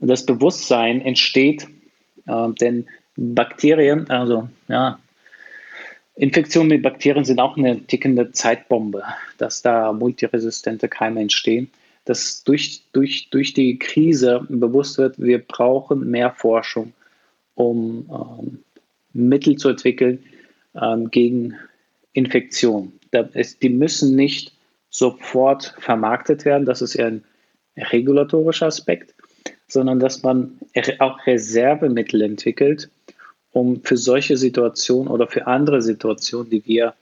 das 0.00 0.24
Bewusstsein 0.24 1.00
entsteht, 1.02 1.68
äh, 2.26 2.48
denn 2.60 2.86
Bakterien, 3.16 4.08
also 4.10 4.48
ja, 4.68 4.98
Infektionen 6.16 6.68
mit 6.68 6.82
Bakterien 6.82 7.24
sind 7.24 7.40
auch 7.40 7.56
eine 7.56 7.80
tickende 7.86 8.32
Zeitbombe, 8.32 9.02
dass 9.38 9.62
da 9.62 9.92
multiresistente 9.92 10.88
Keime 10.88 11.20
entstehen, 11.20 11.70
dass 12.04 12.44
durch, 12.44 12.82
durch, 12.92 13.28
durch 13.30 13.52
die 13.54 13.78
Krise 13.78 14.44
bewusst 14.48 14.98
wird, 14.98 15.18
wir 15.18 15.38
brauchen 15.38 16.10
mehr 16.10 16.30
Forschung, 16.30 16.92
um 17.54 18.08
ähm, 18.10 18.58
Mittel 19.12 19.56
zu 19.56 19.68
entwickeln 19.70 20.22
ähm, 20.74 21.10
gegen 21.10 21.54
Infektionen 22.12 23.00
die 23.62 23.68
müssen 23.68 24.16
nicht 24.16 24.52
sofort 24.90 25.74
vermarktet 25.78 26.44
werden, 26.44 26.64
das 26.64 26.82
ist 26.82 26.94
eher 26.94 27.08
ein 27.08 27.24
regulatorischer 27.76 28.66
Aspekt, 28.66 29.14
sondern 29.72 30.00
dass 30.00 30.22
man 30.22 30.58
auch 30.98 31.26
Reservemittel 31.26 32.22
entwickelt, 32.22 32.90
um 33.52 33.82
für 33.82 33.96
solche 33.96 34.36
Situationen 34.36 35.08
oder 35.08 35.26
für 35.26 35.46
andere 35.46 35.82
Situationen, 35.82 36.50
die 36.50 36.64
wir 36.66 36.94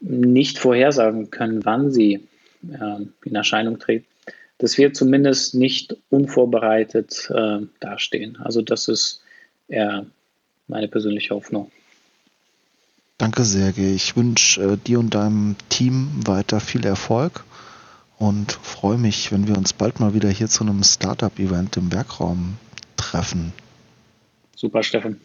nicht 0.00 0.58
vorhersagen 0.58 1.30
können, 1.30 1.64
wann 1.64 1.90
sie 1.90 2.26
äh, 2.68 3.06
in 3.24 3.34
Erscheinung 3.34 3.78
treten, 3.78 4.06
dass 4.58 4.76
wir 4.78 4.92
zumindest 4.92 5.54
nicht 5.54 5.96
unvorbereitet 6.10 7.30
äh, 7.34 7.60
dastehen. 7.80 8.36
Also 8.42 8.62
das 8.62 8.88
ist 8.88 9.22
eher 9.68 10.06
meine 10.68 10.88
persönliche 10.88 11.34
Hoffnung. 11.34 11.70
Danke, 13.18 13.44
Sergej. 13.44 13.94
Ich 13.94 14.16
wünsche 14.16 14.62
äh, 14.62 14.76
dir 14.76 14.98
und 14.98 15.14
deinem 15.14 15.56
Team 15.68 16.08
weiter 16.26 16.60
viel 16.60 16.84
Erfolg 16.84 17.44
und 18.22 18.52
freue 18.52 18.98
mich, 18.98 19.32
wenn 19.32 19.48
wir 19.48 19.58
uns 19.58 19.72
bald 19.72 19.98
mal 19.98 20.14
wieder 20.14 20.28
hier 20.28 20.46
zu 20.46 20.62
einem 20.62 20.84
Startup-Event 20.84 21.76
im 21.76 21.92
Werkraum 21.92 22.56
treffen. 22.96 23.52
Super, 24.54 24.84
Steffen. 24.84 25.20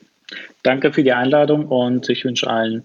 Danke 0.63 0.91
für 0.91 1.03
die 1.03 1.13
Einladung 1.13 1.67
und 1.67 2.09
ich 2.09 2.25
wünsche 2.25 2.47
allen 2.47 2.83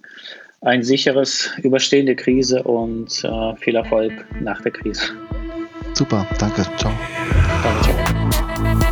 ein 0.61 0.83
sicheres 0.83 1.51
Überstehen 1.63 2.05
der 2.05 2.17
Krise 2.17 2.63
und 2.63 3.25
äh, 3.25 3.57
viel 3.57 3.75
Erfolg 3.75 4.13
nach 4.43 4.61
der 4.61 4.73
Krise. 4.73 5.03
Super, 5.95 6.27
danke. 6.39 6.63
Ciao. 6.77 6.93
Danke, 7.63 7.83
ciao. 7.83 8.92